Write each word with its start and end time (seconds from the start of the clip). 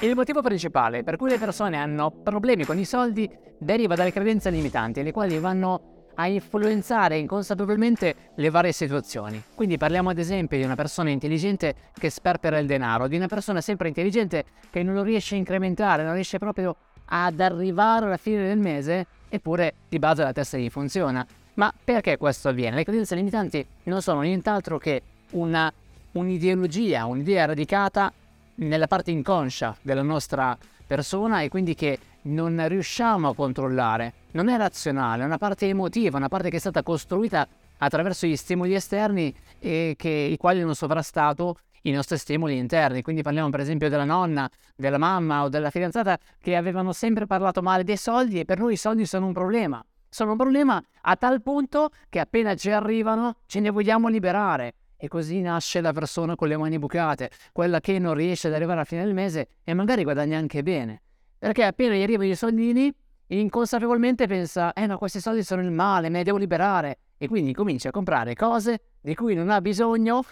Il 0.00 0.14
motivo 0.14 0.42
principale 0.42 1.02
per 1.02 1.16
cui 1.16 1.30
le 1.30 1.38
persone 1.38 1.78
hanno 1.78 2.10
problemi 2.10 2.66
con 2.66 2.78
i 2.78 2.84
soldi 2.84 3.30
deriva 3.56 3.94
dalle 3.94 4.12
credenze 4.12 4.50
limitanti, 4.50 5.02
le 5.02 5.10
quali 5.10 5.38
vanno 5.38 6.10
a 6.16 6.26
influenzare 6.26 7.16
inconsapevolmente 7.16 8.14
le 8.34 8.50
varie 8.50 8.72
situazioni. 8.72 9.42
Quindi 9.54 9.78
parliamo 9.78 10.10
ad 10.10 10.18
esempio 10.18 10.58
di 10.58 10.64
una 10.64 10.74
persona 10.74 11.08
intelligente 11.08 11.74
che 11.94 12.10
sperpera 12.10 12.58
il 12.58 12.66
denaro, 12.66 13.08
di 13.08 13.16
una 13.16 13.26
persona 13.26 13.62
sempre 13.62 13.88
intelligente 13.88 14.44
che 14.68 14.82
non 14.82 14.94
lo 14.94 15.02
riesce 15.02 15.34
a 15.34 15.38
incrementare, 15.38 16.04
non 16.04 16.12
riesce 16.12 16.36
proprio 16.36 16.76
ad 17.06 17.40
arrivare 17.40 18.04
alla 18.04 18.16
fine 18.18 18.46
del 18.46 18.58
mese, 18.58 19.06
eppure 19.30 19.74
di 19.88 19.98
base 19.98 20.22
la 20.22 20.32
testa 20.32 20.58
gli 20.58 20.68
funziona. 20.68 21.26
Ma 21.54 21.72
perché 21.84 22.18
questo 22.18 22.50
avviene? 22.50 22.76
Le 22.76 22.84
credenze 22.84 23.14
limitanti 23.14 23.66
non 23.84 24.02
sono 24.02 24.20
nient'altro 24.20 24.76
che 24.76 25.00
una, 25.30 25.72
un'ideologia, 26.12 27.06
un'idea 27.06 27.46
radicata 27.46 28.12
nella 28.56 28.86
parte 28.86 29.10
inconscia 29.10 29.76
della 29.82 30.02
nostra 30.02 30.56
persona 30.86 31.40
e 31.40 31.48
quindi 31.48 31.74
che 31.74 31.98
non 32.22 32.62
riusciamo 32.68 33.30
a 33.30 33.34
controllare. 33.34 34.12
Non 34.32 34.48
è 34.48 34.56
razionale, 34.56 35.22
è 35.22 35.26
una 35.26 35.38
parte 35.38 35.66
emotiva, 35.66 36.16
una 36.16 36.28
parte 36.28 36.50
che 36.50 36.56
è 36.56 36.60
stata 36.60 36.82
costruita 36.82 37.46
attraverso 37.78 38.26
gli 38.26 38.36
stimoli 38.36 38.74
esterni 38.74 39.34
e 39.58 39.94
che, 39.96 40.08
i 40.08 40.36
quali 40.36 40.60
hanno 40.60 40.74
sovrastato 40.74 41.58
i 41.82 41.92
nostri 41.92 42.18
stimoli 42.18 42.56
interni. 42.56 43.02
Quindi 43.02 43.22
parliamo 43.22 43.50
per 43.50 43.60
esempio 43.60 43.88
della 43.88 44.04
nonna, 44.04 44.48
della 44.74 44.98
mamma 44.98 45.44
o 45.44 45.48
della 45.48 45.70
fidanzata 45.70 46.18
che 46.40 46.56
avevano 46.56 46.92
sempre 46.92 47.26
parlato 47.26 47.62
male 47.62 47.84
dei 47.84 47.96
soldi 47.96 48.40
e 48.40 48.44
per 48.44 48.58
noi 48.58 48.74
i 48.74 48.76
soldi 48.76 49.06
sono 49.06 49.26
un 49.26 49.32
problema. 49.32 49.84
Sono 50.08 50.32
un 50.32 50.36
problema 50.36 50.82
a 51.02 51.16
tal 51.16 51.42
punto 51.42 51.90
che 52.08 52.20
appena 52.20 52.54
ci 52.54 52.70
arrivano 52.70 53.36
ce 53.46 53.60
ne 53.60 53.70
vogliamo 53.70 54.08
liberare. 54.08 54.74
E 54.96 55.08
così 55.08 55.40
nasce 55.40 55.80
la 55.80 55.92
persona 55.92 56.34
con 56.34 56.48
le 56.48 56.56
mani 56.56 56.78
bucate, 56.78 57.30
quella 57.52 57.80
che 57.80 57.98
non 57.98 58.14
riesce 58.14 58.48
ad 58.48 58.54
arrivare 58.54 58.78
alla 58.78 58.84
fine 58.84 59.04
del 59.04 59.14
mese 59.14 59.48
e 59.62 59.74
magari 59.74 60.02
guadagna 60.04 60.38
anche 60.38 60.62
bene. 60.62 61.02
Perché 61.38 61.64
appena 61.64 61.94
gli 61.94 62.02
arrivano 62.02 62.30
i 62.30 62.34
soldini, 62.34 62.92
inconsapevolmente 63.28 64.26
pensa, 64.26 64.72
eh 64.72 64.86
no, 64.86 64.96
questi 64.98 65.20
soldi 65.20 65.42
sono 65.42 65.60
il 65.60 65.70
male, 65.70 66.08
me 66.08 66.18
ne 66.18 66.24
devo 66.24 66.38
liberare. 66.38 66.98
E 67.18 67.28
quindi 67.28 67.52
comincia 67.52 67.88
a 67.88 67.92
comprare 67.92 68.34
cose 68.34 68.80
di 69.00 69.14
cui 69.14 69.34
non 69.34 69.50
ha 69.50 69.60
bisogno, 69.60 70.22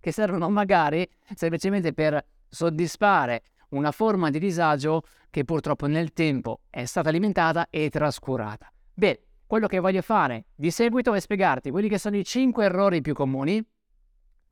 che 0.00 0.12
servono 0.12 0.48
magari 0.50 1.08
semplicemente 1.34 1.92
per 1.92 2.24
soddisfare 2.48 3.42
una 3.70 3.90
forma 3.90 4.30
di 4.30 4.38
disagio 4.38 5.02
che 5.30 5.44
purtroppo 5.44 5.86
nel 5.86 6.12
tempo 6.12 6.60
è 6.70 6.84
stata 6.84 7.08
alimentata 7.08 7.66
e 7.70 7.90
trascurata. 7.90 8.72
Bene, 8.94 9.18
quello 9.46 9.66
che 9.66 9.80
voglio 9.80 10.02
fare 10.02 10.46
di 10.54 10.70
seguito 10.70 11.12
è 11.12 11.20
spiegarti 11.20 11.70
quelli 11.70 11.88
che 11.88 11.98
sono 11.98 12.16
i 12.16 12.24
5 12.24 12.64
errori 12.64 13.00
più 13.00 13.14
comuni 13.14 13.64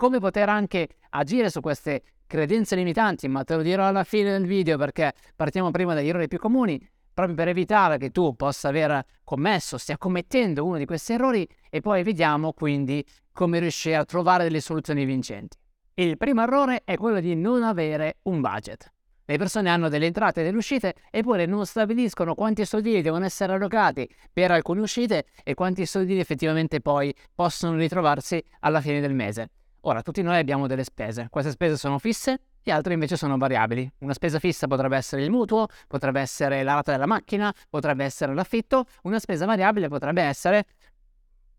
come 0.05 0.19
poter 0.19 0.51
anche 0.51 0.89
agire 1.13 1.49
su 1.49 1.61
queste 1.61 2.03
credenze 2.27 2.77
limitanti, 2.77 3.27
ma 3.27 3.43
te 3.43 3.57
lo 3.57 3.63
dirò 3.63 3.87
alla 3.87 4.05
fine 4.05 4.33
del 4.33 4.45
video 4.45 4.77
perché 4.77 5.15
partiamo 5.35 5.71
prima 5.71 5.95
dagli 5.95 6.09
errori 6.09 6.29
più 6.29 6.39
comuni, 6.39 6.79
proprio 7.15 7.35
per 7.35 7.49
evitare 7.49 7.97
che 7.97 8.11
tu 8.11 8.37
possa 8.37 8.69
aver 8.69 9.03
commesso, 9.25 9.79
stia 9.79 9.97
commettendo 9.97 10.63
uno 10.63 10.77
di 10.77 10.85
questi 10.85 11.15
errori 11.15 11.49
e 11.71 11.81
poi 11.81 12.03
vediamo 12.03 12.53
quindi 12.53 13.03
come 13.33 13.59
riuscire 13.61 13.97
a 13.97 14.05
trovare 14.05 14.45
delle 14.45 14.61
soluzioni 14.61 15.07
vincenti. 15.07 15.57
Il 15.95 16.19
primo 16.19 16.43
errore 16.43 16.83
è 16.85 16.99
quello 16.99 17.21
di 17.21 17.35
non 17.35 17.63
avere 17.63 18.19
un 18.25 18.43
budget. 18.43 18.93
Le 19.25 19.39
persone 19.39 19.71
hanno 19.71 19.89
delle 19.89 20.05
entrate 20.05 20.43
e 20.43 20.45
delle 20.45 20.59
uscite 20.59 20.97
eppure 21.11 21.47
non 21.47 21.65
stabiliscono 21.65 22.35
quanti 22.35 22.67
soldini 22.67 23.01
devono 23.01 23.25
essere 23.25 23.55
allocati 23.55 24.07
per 24.31 24.51
alcune 24.51 24.83
uscite 24.83 25.25
e 25.43 25.55
quanti 25.55 25.87
soldini 25.87 26.21
effettivamente 26.21 26.83
poi 26.83 27.15
possono 27.35 27.79
ritrovarsi 27.79 28.45
alla 28.61 28.83
fine 28.83 29.01
del 29.01 29.15
mese. 29.15 29.49
Ora, 29.87 30.01
tutti 30.01 30.23
noi 30.23 30.39
abbiamo 30.39 30.67
delle 30.67 30.83
spese, 30.83 31.27
queste 31.29 31.51
spese 31.51 31.77
sono 31.77 31.99
fisse 31.99 32.41
e 32.63 32.71
altre 32.71 32.95
invece 32.95 33.19
sono 33.19 33.37
variabili. 33.37 33.91
Una 33.99 34.15
spesa 34.15 34.39
fissa 34.39 34.67
potrebbe 34.67 34.97
essere 34.97 35.23
il 35.23 35.31
mutuo, 35.31 35.67
potrebbe 35.87 36.21
essere 36.21 36.63
la 36.63 36.75
rata 36.75 36.93
della 36.93 37.05
macchina, 37.05 37.53
potrebbe 37.69 38.03
essere 38.03 38.33
l'affitto, 38.33 38.87
una 39.03 39.19
spesa 39.19 39.45
variabile 39.45 39.89
potrebbe 39.89 40.23
essere, 40.23 40.65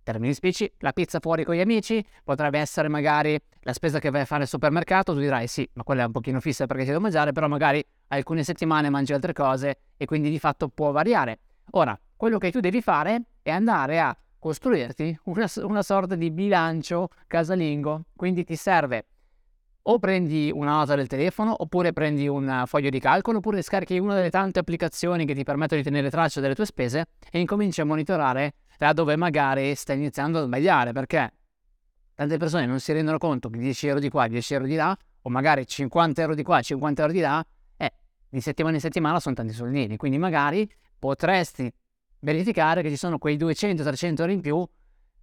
termini 0.01 0.33
spicci, 0.33 0.71
la 0.79 0.91
pizza 0.91 1.19
fuori 1.19 1.43
con 1.43 1.53
gli 1.53 1.59
amici, 1.59 2.03
potrebbe 2.23 2.57
essere 2.57 2.87
magari 2.87 3.39
la 3.59 3.73
spesa 3.73 3.99
che 3.99 4.09
vai 4.09 4.21
a 4.21 4.25
fare 4.25 4.41
al 4.41 4.47
supermercato, 4.47 5.13
tu 5.13 5.19
dirai 5.19 5.45
sì, 5.45 5.69
ma 5.73 5.83
quella 5.83 6.01
è 6.01 6.05
un 6.07 6.11
pochino 6.11 6.39
fissa 6.39 6.65
perché 6.65 6.81
ti 6.81 6.89
devo 6.89 7.01
mangiare, 7.01 7.31
però 7.31 7.47
magari 7.47 7.85
alcune 8.07 8.43
settimane 8.43 8.89
mangi 8.89 9.13
altre 9.13 9.33
cose 9.33 9.81
e 9.97 10.05
quindi 10.05 10.31
di 10.31 10.39
fatto 10.39 10.67
può 10.69 10.89
variare. 10.89 11.41
Ora, 11.71 11.99
quello 12.15 12.39
che 12.39 12.49
tu 12.49 12.59
devi 12.59 12.81
fare 12.81 13.21
è 13.43 13.51
andare 13.51 13.99
a 13.99 14.17
costruirti 14.45 15.19
una, 15.23 15.47
una 15.63 15.81
sorta 15.81 16.13
di 16.13 16.29
bilancio 16.29 17.09
casalingo. 17.25 18.03
Quindi 18.15 18.43
ti 18.43 18.55
serve 18.55 19.07
o 19.87 19.97
prendi 19.97 20.51
una 20.53 20.77
nota 20.77 20.93
del 20.95 21.07
telefono, 21.07 21.55
oppure 21.57 21.93
prendi 21.93 22.27
un 22.27 22.63
foglio 22.67 22.89
di 22.89 22.99
calcolo, 22.99 23.39
oppure 23.39 23.63
scarichi 23.63 23.97
una 23.97 24.13
delle 24.13 24.29
tante 24.29 24.59
applicazioni 24.59 25.25
che 25.25 25.33
ti 25.33 25.43
permettono 25.43 25.81
di 25.81 25.87
tenere 25.87 26.11
traccia 26.11 26.41
delle 26.41 26.53
tue 26.53 26.65
spese 26.65 27.05
e 27.31 27.39
incominci 27.39 27.81
a 27.81 27.85
monitorare 27.85 28.53
da 28.77 28.93
dove 28.93 29.15
magari 29.15 29.73
stai 29.73 29.97
iniziando 29.97 30.39
a 30.39 30.43
sbagliare, 30.43 30.91
perché 30.91 31.33
tante 32.13 32.37
persone 32.37 32.67
non 32.67 32.79
si 32.79 32.93
rendono 32.93 33.17
conto 33.17 33.49
che 33.49 33.57
10 33.57 33.87
euro 33.87 33.99
di 33.99 34.09
qua, 34.09 34.27
10 34.27 34.53
euro 34.53 34.65
di 34.65 34.75
là, 34.75 34.95
o 35.21 35.29
magari 35.29 35.65
50 35.65 36.21
euro 36.21 36.35
di 36.35 36.43
qua, 36.43 36.61
50 36.61 37.01
euro 37.01 37.13
di 37.13 37.19
là, 37.19 37.45
eh, 37.77 37.93
di 38.29 38.41
settimana 38.41 38.75
in 38.75 38.81
settimana 38.81 39.19
sono 39.19 39.33
tanti 39.33 39.53
soldini, 39.53 39.97
quindi 39.97 40.17
magari 40.19 40.69
potresti 40.97 41.71
verificare 42.25 42.81
che 42.81 42.89
ci 42.89 42.97
sono 42.97 43.19
quei 43.19 43.37
200-300 43.37 44.21
euro 44.21 44.31
in 44.31 44.41
più 44.41 44.67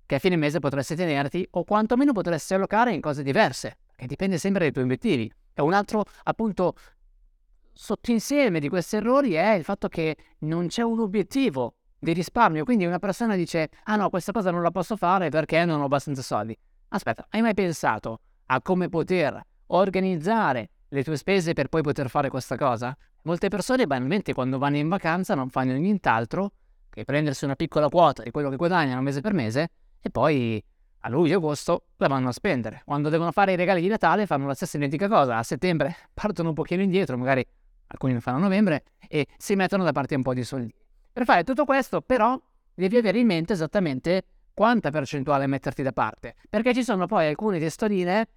che 0.07 0.15
a 0.15 0.19
fine 0.19 0.37
mese 0.37 0.61
potresti 0.61 0.95
tenerti 0.95 1.47
o 1.53 1.65
quantomeno 1.65 2.13
potresti 2.13 2.55
allocare 2.55 2.93
in 2.93 3.01
cose 3.01 3.23
diverse, 3.23 3.79
che 3.97 4.07
dipende 4.07 4.39
sempre 4.39 4.63
dai 4.63 4.73
tuoi 4.73 4.85
obiettivi. 4.85 5.31
E 5.53 5.63
un 5.63 5.73
altro 5.73 6.05
appunto 6.25 6.75
sottoinsieme 7.73 8.61
di 8.61 8.69
questi 8.69 8.97
errori 8.97 9.33
è 9.33 9.53
il 9.55 9.65
fatto 9.65 9.89
che 9.89 10.17
non 10.41 10.69
c'è 10.69 10.83
un 10.83 11.01
obiettivo 11.01 11.75
di 11.99 12.13
risparmio, 12.13 12.65
quindi 12.65 12.85
una 12.87 12.99
persona 12.99 13.37
dice 13.37 13.71
"Ah 13.84 13.97
no, 13.97 14.09
questa 14.11 14.33
cosa 14.33 14.51
non 14.51 14.63
la 14.63 14.71
posso 14.71 14.97
fare 14.97 15.29
perché 15.29 15.65
non 15.65 15.81
ho 15.81 15.84
abbastanza 15.84 16.23
soldi". 16.23 16.57
Aspetta, 16.89 17.27
hai 17.31 17.41
mai 17.41 17.55
pensato 17.55 18.21
a 18.47 18.61
come 18.61 18.89
poter 18.89 19.41
organizzare 19.69 20.71
le 20.89 21.03
tue 21.03 21.17
spese 21.17 21.53
per 21.55 21.69
poi 21.69 21.83
poter 21.83 22.11
fare 22.11 22.29
questa 22.29 22.57
cosa? 22.57 22.95
Molte 23.23 23.49
persone 23.49 23.87
banalmente 23.87 24.34
quando 24.34 24.59
vanno 24.59 24.77
in 24.77 24.89
vacanza 24.89 25.34
non 25.34 25.49
fanno 25.49 25.73
nient'altro 25.73 26.53
che 26.92 27.04
prendersi 27.04 27.44
una 27.44 27.56
piccola 27.56 27.88
quota 27.88 28.22
di 28.22 28.30
quello 28.30 28.50
che 28.50 28.56
guadagnano 28.56 29.00
mese 29.00 29.20
per 29.22 29.32
mese 29.32 29.70
e 30.00 30.10
poi 30.10 30.62
a 31.04 31.08
luglio 31.08 31.32
e 31.32 31.36
agosto 31.36 31.86
la 31.97 32.06
vanno 32.06 32.28
a 32.28 32.32
spendere. 32.32 32.82
Quando 32.84 33.08
devono 33.08 33.32
fare 33.32 33.53
i 33.53 33.56
regali 33.56 33.80
di 33.80 33.88
Natale 33.88 34.26
fanno 34.26 34.47
la 34.47 34.54
stessa 34.54 34.76
identica 34.76 35.08
cosa. 35.08 35.38
A 35.38 35.42
settembre 35.42 35.97
partono 36.12 36.50
un 36.50 36.54
pochino 36.54 36.82
indietro, 36.82 37.16
magari 37.16 37.44
alcuni 37.86 38.12
lo 38.12 38.20
fanno 38.20 38.38
a 38.38 38.41
novembre, 38.41 38.84
e 39.08 39.26
si 39.36 39.54
mettono 39.54 39.84
da 39.84 39.92
parte 39.92 40.14
un 40.14 40.22
po' 40.22 40.34
di 40.34 40.44
soldi. 40.44 40.72
Per 41.12 41.25
fare 41.25 41.44
tutto 41.44 41.64
questo, 41.64 42.00
però, 42.00 42.41
devi 42.75 42.97
avere 42.97 43.19
in 43.19 43.26
mente 43.26 43.53
esattamente 43.54 44.24
quanta 44.54 44.91
percentuale 44.91 45.47
metterti 45.47 45.82
da 45.82 45.92
parte, 45.92 46.34
perché 46.48 46.74
ci 46.74 46.84
sono 46.84 47.06
poi 47.06 47.26
alcune 47.26 47.59
testoline 47.59 48.28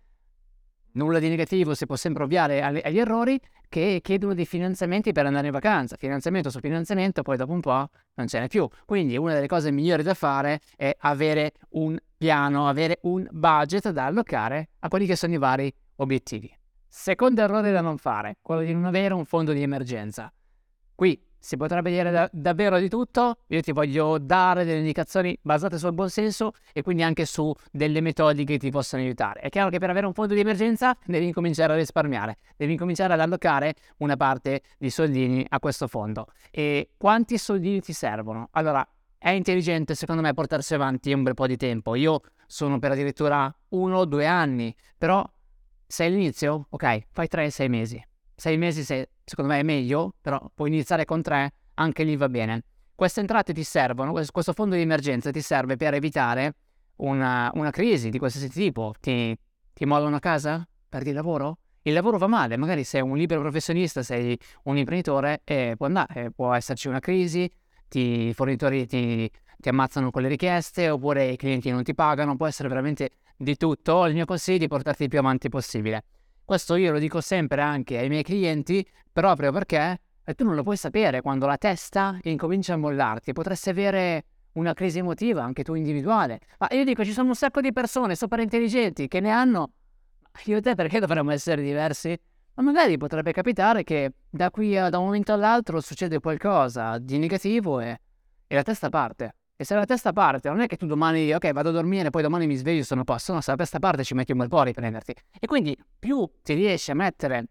nulla 0.95 1.19
di 1.19 1.29
negativo, 1.29 1.73
si 1.73 1.85
può 1.85 1.95
sempre 1.95 2.23
ovviare 2.23 2.61
agli 2.61 2.99
errori, 2.99 3.39
che 3.69 3.99
chiedono 4.01 4.33
dei 4.33 4.45
finanziamenti 4.45 5.11
per 5.11 5.25
andare 5.25 5.47
in 5.47 5.51
vacanza. 5.51 5.95
Finanziamento 5.97 6.49
su 6.49 6.59
finanziamento, 6.59 7.21
poi 7.21 7.37
dopo 7.37 7.51
un 7.51 7.61
po' 7.61 7.89
non 8.15 8.27
ce 8.27 8.39
n'è 8.39 8.47
più. 8.47 8.67
Quindi 8.85 9.17
una 9.17 9.33
delle 9.33 9.47
cose 9.47 9.71
migliori 9.71 10.03
da 10.03 10.13
fare 10.13 10.61
è 10.75 10.95
avere 10.99 11.53
un 11.71 11.97
piano, 12.17 12.67
avere 12.67 12.99
un 13.01 13.27
budget 13.31 13.89
da 13.89 14.05
allocare 14.05 14.69
a 14.79 14.87
quelli 14.87 15.05
che 15.05 15.15
sono 15.15 15.33
i 15.33 15.37
vari 15.37 15.73
obiettivi. 15.97 16.51
Secondo 16.87 17.41
errore 17.41 17.71
da 17.71 17.81
non 17.81 17.97
fare, 17.97 18.37
quello 18.41 18.61
di 18.61 18.73
non 18.73 18.85
avere 18.85 19.13
un 19.13 19.25
fondo 19.25 19.51
di 19.51 19.61
emergenza. 19.61 20.31
Qui 20.93 21.21
si 21.45 21.57
potrebbe 21.57 21.91
dire 21.91 22.09
da- 22.09 22.27
davvero 22.31 22.79
di 22.79 22.89
tutto, 22.89 23.37
io 23.49 23.61
ti 23.61 23.71
voglio 23.71 24.17
dare 24.17 24.65
delle 24.65 24.79
indicazioni 24.79 25.37
basate 25.39 25.77
sul 25.77 25.93
buon 25.93 26.09
senso 26.09 26.53
e 26.73 26.81
quindi 26.81 27.03
anche 27.03 27.25
su 27.25 27.53
delle 27.71 28.01
metodiche 28.01 28.53
che 28.53 28.57
ti 28.57 28.71
possono 28.71 29.03
aiutare. 29.03 29.41
È 29.41 29.49
chiaro 29.49 29.69
che 29.69 29.77
per 29.77 29.91
avere 29.91 30.07
un 30.07 30.13
fondo 30.13 30.33
di 30.33 30.39
emergenza 30.39 30.97
devi 31.05 31.27
incominciare 31.27 31.73
a 31.73 31.75
risparmiare, 31.75 32.39
devi 32.57 32.71
incominciare 32.71 33.13
ad 33.13 33.19
allocare 33.19 33.75
una 33.97 34.15
parte 34.15 34.63
di 34.79 34.89
soldini 34.89 35.45
a 35.47 35.59
questo 35.59 35.87
fondo. 35.87 36.25
E 36.49 36.89
quanti 36.97 37.37
soldini 37.37 37.79
ti 37.79 37.93
servono? 37.93 38.47
Allora, 38.53 38.83
è 39.15 39.29
intelligente 39.29 39.93
secondo 39.93 40.23
me 40.23 40.33
portarsi 40.33 40.73
avanti 40.73 41.13
un 41.13 41.21
bel 41.21 41.35
po' 41.35 41.45
di 41.45 41.57
tempo. 41.57 41.93
Io 41.93 42.21
sono 42.47 42.79
per 42.79 42.93
addirittura 42.93 43.55
uno 43.69 43.97
o 43.99 44.05
due 44.05 44.25
anni, 44.25 44.75
però 44.97 45.23
sei 45.85 46.07
all'inizio? 46.07 46.65
Ok, 46.69 47.05
fai 47.11 47.27
tre, 47.27 47.51
sei 47.51 47.69
mesi 47.69 48.03
sei 48.35 48.57
mesi 48.57 48.83
se, 48.83 49.09
secondo 49.23 49.51
me 49.51 49.59
è 49.59 49.63
meglio, 49.63 50.13
però 50.21 50.49
puoi 50.53 50.69
iniziare 50.69 51.05
con 51.05 51.21
tre, 51.21 51.53
anche 51.75 52.03
lì 52.03 52.15
va 52.15 52.29
bene. 52.29 52.63
Queste 52.93 53.19
entrate 53.19 53.53
ti 53.53 53.63
servono, 53.63 54.11
questo 54.11 54.53
fondo 54.53 54.75
di 54.75 54.81
emergenza 54.81 55.31
ti 55.31 55.41
serve 55.41 55.75
per 55.75 55.93
evitare 55.93 56.55
una, 56.97 57.51
una 57.55 57.69
crisi 57.69 58.09
di 58.09 58.17
qualsiasi 58.17 58.49
tipo. 58.49 58.93
Ti, 58.99 59.37
ti 59.73 59.85
molla 59.85 60.07
una 60.07 60.19
casa? 60.19 60.67
Perdi 60.87 61.09
il 61.09 61.15
lavoro? 61.15 61.57
Il 61.81 61.93
lavoro 61.93 62.17
va 62.17 62.27
male, 62.27 62.57
magari 62.57 62.83
sei 62.83 63.01
un 63.01 63.15
libero 63.15 63.41
professionista, 63.41 64.01
sei 64.01 64.37
un 64.63 64.77
imprenditore 64.77 65.41
e 65.43 65.75
può 65.77 65.85
andare, 65.85 66.31
può 66.31 66.53
esserci 66.53 66.87
una 66.87 66.99
crisi, 66.99 67.51
ti, 67.87 68.27
i 68.29 68.33
fornitori 68.33 68.87
ti, 68.87 69.29
ti 69.57 69.69
ammazzano 69.69 70.09
con 70.09 70.23
le 70.23 70.27
richieste 70.27 70.89
oppure 70.89 71.27
i 71.27 71.37
clienti 71.37 71.69
non 71.69 71.83
ti 71.83 71.93
pagano, 71.93 72.35
può 72.35 72.47
essere 72.47 72.69
veramente 72.69 73.11
di 73.37 73.55
tutto. 73.55 74.05
Il 74.05 74.13
mio 74.13 74.25
consiglio 74.25 74.57
è 74.57 74.59
di 74.61 74.67
portarti 74.67 75.03
il 75.03 75.09
più 75.09 75.19
avanti 75.19 75.49
possibile. 75.49 76.03
Questo 76.45 76.75
io 76.75 76.91
lo 76.91 76.99
dico 76.99 77.21
sempre 77.21 77.63
anche 77.63 77.97
ai 77.97 78.07
miei 78.07 78.21
clienti, 78.21 78.87
proprio 79.11 79.51
perché 79.51 79.99
tu 80.35 80.43
non 80.43 80.53
lo 80.53 80.61
puoi 80.61 80.77
sapere 80.77 81.21
quando 81.21 81.47
la 81.47 81.57
testa 81.57 82.19
incomincia 82.21 82.73
a 82.73 82.77
mollarti. 82.77 83.33
Potresti 83.33 83.71
avere 83.71 84.25
una 84.51 84.75
crisi 84.75 84.99
emotiva, 84.99 85.43
anche 85.43 85.63
tu 85.63 85.73
individuale. 85.73 86.41
Ma 86.59 86.67
io 86.69 86.83
dico, 86.83 87.03
ci 87.03 87.13
sono 87.13 87.29
un 87.29 87.35
sacco 87.35 87.61
di 87.61 87.73
persone 87.73 88.15
super 88.15 88.37
intelligenti 88.39 89.07
che 89.07 89.21
ne 89.21 89.31
hanno. 89.31 89.71
Io 90.43 90.57
e 90.57 90.61
te 90.61 90.75
perché 90.75 90.99
dovremmo 90.99 91.31
essere 91.31 91.63
diversi? 91.63 92.15
Ma 92.53 92.61
magari 92.61 92.95
potrebbe 92.97 93.31
capitare 93.31 93.83
che 93.83 94.13
da 94.29 94.51
qui 94.51 94.77
a, 94.77 94.89
da 94.89 94.99
un 94.99 95.05
momento 95.05 95.33
all'altro 95.33 95.81
succede 95.81 96.19
qualcosa 96.19 96.99
di 96.99 97.17
negativo 97.17 97.79
e, 97.79 97.99
e 98.45 98.53
la 98.55 98.61
testa 98.61 98.89
parte. 98.89 99.35
E 99.57 99.63
se 99.63 99.73
la 99.73 99.85
testa 99.85 100.11
parte, 100.11 100.49
non 100.49 100.59
è 100.59 100.67
che 100.67 100.75
tu 100.75 100.85
domani, 100.85 101.33
ok, 101.33 101.51
vado 101.53 101.69
a 101.69 101.71
dormire, 101.71 102.09
poi 102.09 102.21
domani 102.21 102.45
mi 102.45 102.55
sveglio 102.55 102.81
e 102.81 102.83
sono 102.83 103.01
a 103.01 103.03
posto. 103.05 103.33
No, 103.33 103.39
se 103.39 103.51
la 103.51 103.57
testa 103.57 103.79
parte 103.79 104.03
ci 104.03 104.13
metti 104.13 104.33
un 104.33 104.39
bel 104.39 104.49
po' 104.49 104.59
a 104.59 104.63
riprenderti. 104.63 105.13
E 105.39 105.47
quindi 105.47 105.77
più 105.97 106.29
ti 106.43 106.53
riesci 106.53 106.91
a 106.91 106.95
mettere 106.95 107.47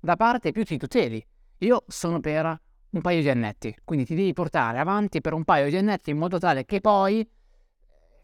da 0.00 0.16
parte, 0.16 0.50
più 0.50 0.64
ti 0.64 0.76
tuteli. 0.76 1.24
Io 1.58 1.84
sono 1.86 2.18
per 2.20 2.60
un 2.90 3.00
paio 3.00 3.20
di 3.20 3.28
annetti, 3.28 3.76
quindi 3.84 4.04
ti 4.04 4.14
devi 4.14 4.32
portare 4.32 4.78
avanti 4.78 5.20
per 5.20 5.34
un 5.34 5.44
paio 5.44 5.68
di 5.68 5.76
annetti 5.76 6.10
in 6.10 6.18
modo 6.18 6.38
tale 6.38 6.64
che 6.64 6.80
poi 6.80 7.28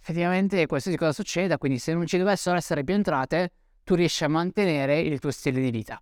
effettivamente 0.00 0.66
qualsiasi 0.66 0.96
cosa 0.96 1.12
succeda, 1.12 1.58
quindi 1.58 1.78
se 1.78 1.94
non 1.94 2.06
ci 2.06 2.18
dovessero 2.18 2.56
essere 2.56 2.82
più 2.82 2.94
entrate, 2.94 3.52
tu 3.84 3.94
riesci 3.94 4.24
a 4.24 4.28
mantenere 4.28 5.00
il 5.00 5.20
tuo 5.20 5.30
stile 5.30 5.60
di 5.60 5.70
vita. 5.70 6.00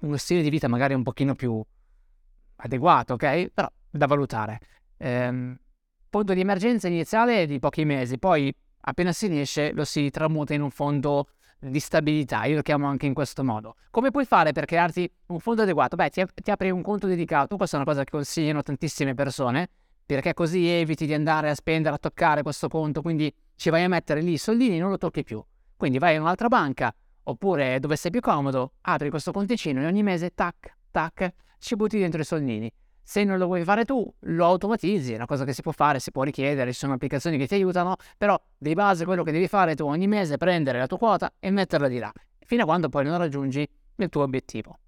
Uno 0.00 0.16
stile 0.16 0.42
di 0.42 0.50
vita 0.50 0.68
magari 0.68 0.94
un 0.94 1.02
pochino 1.02 1.34
più 1.34 1.60
adeguato, 2.56 3.14
ok? 3.14 3.48
Però 3.52 3.68
da 3.90 4.06
valutare. 4.06 4.60
Ehm, 4.98 5.58
fondo 6.12 6.34
di 6.34 6.40
emergenza 6.40 6.88
iniziale 6.88 7.46
di 7.46 7.58
pochi 7.58 7.86
mesi, 7.86 8.18
poi 8.18 8.54
appena 8.80 9.12
si 9.12 9.28
riesce 9.28 9.72
lo 9.72 9.86
si 9.86 10.10
tramuta 10.10 10.52
in 10.52 10.60
un 10.60 10.68
fondo 10.68 11.28
di 11.58 11.80
stabilità, 11.80 12.44
io 12.44 12.56
lo 12.56 12.60
chiamo 12.60 12.86
anche 12.86 13.06
in 13.06 13.14
questo 13.14 13.42
modo. 13.42 13.76
Come 13.88 14.10
puoi 14.10 14.26
fare 14.26 14.52
per 14.52 14.66
crearti 14.66 15.10
un 15.28 15.40
fondo 15.40 15.62
adeguato? 15.62 15.96
Beh, 15.96 16.10
ti, 16.10 16.22
ti 16.34 16.50
apri 16.50 16.70
un 16.70 16.82
conto 16.82 17.06
dedicato, 17.06 17.56
questa 17.56 17.78
è 17.78 17.80
una 17.80 17.88
cosa 17.88 18.04
che 18.04 18.10
consigliano 18.10 18.62
tantissime 18.62 19.14
persone, 19.14 19.70
perché 20.04 20.34
così 20.34 20.68
eviti 20.68 21.06
di 21.06 21.14
andare 21.14 21.48
a 21.48 21.54
spendere, 21.54 21.94
a 21.94 21.98
toccare 21.98 22.42
questo 22.42 22.68
conto, 22.68 23.00
quindi 23.00 23.34
ci 23.56 23.70
vai 23.70 23.82
a 23.82 23.88
mettere 23.88 24.20
lì 24.20 24.32
i 24.32 24.38
soldini 24.38 24.76
e 24.76 24.80
non 24.80 24.90
lo 24.90 24.98
tocchi 24.98 25.22
più. 25.22 25.42
Quindi 25.78 25.98
vai 25.98 26.16
in 26.16 26.20
un'altra 26.20 26.48
banca, 26.48 26.94
oppure 27.22 27.78
dove 27.80 27.96
sei 27.96 28.10
più 28.10 28.20
comodo, 28.20 28.74
apri 28.82 29.08
questo 29.08 29.32
conticino 29.32 29.80
e 29.80 29.86
ogni 29.86 30.02
mese, 30.02 30.34
tac, 30.34 30.76
tac, 30.90 31.32
ci 31.58 31.74
butti 31.74 31.98
dentro 31.98 32.20
i 32.20 32.24
soldini. 32.24 32.70
Se 33.02 33.24
non 33.24 33.38
lo 33.38 33.46
vuoi 33.46 33.64
fare 33.64 33.84
tu, 33.84 34.10
lo 34.20 34.44
automatizzi, 34.46 35.12
è 35.12 35.16
una 35.16 35.26
cosa 35.26 35.44
che 35.44 35.52
si 35.52 35.60
può 35.60 35.72
fare, 35.72 35.98
si 35.98 36.10
può 36.10 36.22
richiedere, 36.22 36.72
ci 36.72 36.78
sono 36.78 36.94
applicazioni 36.94 37.36
che 37.36 37.46
ti 37.46 37.54
aiutano, 37.54 37.96
però 38.16 38.40
di 38.56 38.74
base 38.74 39.04
quello 39.04 39.22
che 39.22 39.32
devi 39.32 39.48
fare 39.48 39.74
tu 39.74 39.86
ogni 39.86 40.06
mese 40.06 40.34
è 40.34 40.36
prendere 40.38 40.78
la 40.78 40.86
tua 40.86 40.98
quota 40.98 41.32
e 41.38 41.50
metterla 41.50 41.88
di 41.88 41.98
là, 41.98 42.12
fino 42.46 42.62
a 42.62 42.64
quando 42.64 42.88
poi 42.88 43.04
non 43.04 43.18
raggiungi 43.18 43.68
il 43.96 44.08
tuo 44.08 44.22
obiettivo. 44.22 44.78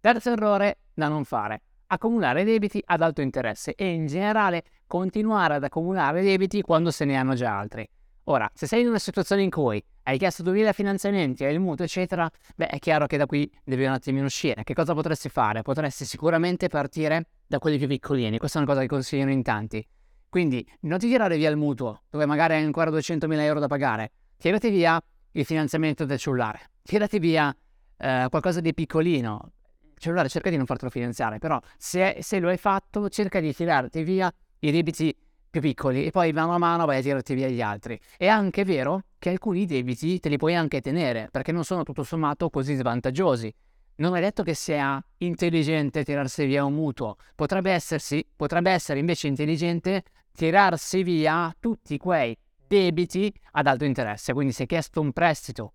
Terzo 0.00 0.30
errore 0.30 0.78
da 0.94 1.08
non 1.08 1.24
fare, 1.24 1.62
accumulare 1.88 2.44
debiti 2.44 2.80
ad 2.84 3.02
alto 3.02 3.20
interesse 3.20 3.74
e 3.74 3.88
in 3.88 4.06
generale 4.06 4.62
continuare 4.86 5.54
ad 5.54 5.64
accumulare 5.64 6.22
debiti 6.22 6.62
quando 6.62 6.90
se 6.90 7.04
ne 7.04 7.16
hanno 7.16 7.34
già 7.34 7.58
altri. 7.58 7.86
Ora, 8.28 8.50
se 8.52 8.66
sei 8.66 8.80
in 8.80 8.88
una 8.88 8.98
situazione 8.98 9.42
in 9.42 9.50
cui 9.50 9.82
hai 10.02 10.18
chiesto 10.18 10.42
2000 10.42 10.72
finanziamenti, 10.72 11.44
hai 11.44 11.52
il 11.52 11.60
mutuo, 11.60 11.84
eccetera, 11.84 12.28
beh, 12.56 12.66
è 12.66 12.78
chiaro 12.80 13.06
che 13.06 13.16
da 13.16 13.26
qui 13.26 13.48
devi 13.62 13.84
un 13.84 13.92
attimino 13.92 14.24
uscire. 14.24 14.64
Che 14.64 14.74
cosa 14.74 14.94
potresti 14.94 15.28
fare? 15.28 15.62
Potresti 15.62 16.04
sicuramente 16.04 16.66
partire 16.66 17.28
da 17.46 17.60
quelli 17.60 17.78
più 17.78 17.86
piccolini. 17.86 18.38
Questa 18.38 18.58
è 18.58 18.62
una 18.62 18.70
cosa 18.70 18.82
che 18.82 18.88
consigliano 18.88 19.30
in 19.30 19.42
tanti. 19.44 19.86
Quindi 20.28 20.68
non 20.80 20.98
ti 20.98 21.08
tirare 21.08 21.36
via 21.36 21.48
il 21.50 21.56
mutuo, 21.56 22.02
dove 22.10 22.26
magari 22.26 22.54
hai 22.54 22.64
ancora 22.64 22.90
200.000 22.90 23.38
euro 23.42 23.60
da 23.60 23.68
pagare. 23.68 24.10
Tirati 24.36 24.70
via 24.70 25.00
il 25.30 25.44
finanziamento 25.44 26.04
del 26.04 26.18
cellulare. 26.18 26.70
Tirati 26.82 27.20
via 27.20 27.56
eh, 27.96 28.26
qualcosa 28.28 28.60
di 28.60 28.74
piccolino. 28.74 29.52
Il 29.82 29.98
cellulare 29.98 30.28
cerca 30.28 30.50
di 30.50 30.56
non 30.56 30.66
fartelo 30.66 30.90
finanziare, 30.90 31.38
però 31.38 31.60
se, 31.78 32.18
se 32.22 32.40
lo 32.40 32.48
hai 32.48 32.58
fatto, 32.58 33.08
cerca 33.08 33.38
di 33.38 33.54
tirarti 33.54 34.02
via 34.02 34.32
i 34.58 34.72
debiti 34.72 35.16
più 35.50 35.60
piccoli 35.60 36.06
e 36.06 36.10
poi 36.10 36.32
mano 36.32 36.54
a 36.54 36.58
mano 36.58 36.86
vai 36.86 36.98
a 36.98 37.02
tirarti 37.02 37.34
via 37.34 37.48
gli 37.48 37.60
altri. 37.60 37.98
È 38.16 38.26
anche 38.26 38.64
vero 38.64 39.02
che 39.18 39.30
alcuni 39.30 39.66
debiti 39.66 40.20
te 40.20 40.28
li 40.28 40.36
puoi 40.36 40.54
anche 40.54 40.80
tenere, 40.80 41.28
perché 41.30 41.52
non 41.52 41.64
sono 41.64 41.82
tutto 41.82 42.02
sommato 42.02 42.50
così 42.50 42.74
svantaggiosi. 42.74 43.52
Non 43.96 44.14
è 44.14 44.20
detto 44.20 44.42
che 44.42 44.54
sia 44.54 45.02
intelligente 45.18 46.04
tirarsi 46.04 46.44
via 46.44 46.64
un 46.64 46.74
mutuo, 46.74 47.16
potrebbe, 47.34 47.70
essersi, 47.70 48.26
potrebbe 48.36 48.70
essere 48.70 48.98
invece 48.98 49.26
intelligente 49.26 50.02
tirarsi 50.32 51.02
via 51.02 51.54
tutti 51.58 51.96
quei 51.96 52.36
debiti 52.66 53.32
ad 53.52 53.66
alto 53.66 53.84
interesse. 53.84 54.34
Quindi 54.34 54.52
se 54.52 54.62
hai 54.62 54.68
chiesto 54.68 55.00
un 55.00 55.12
prestito 55.12 55.72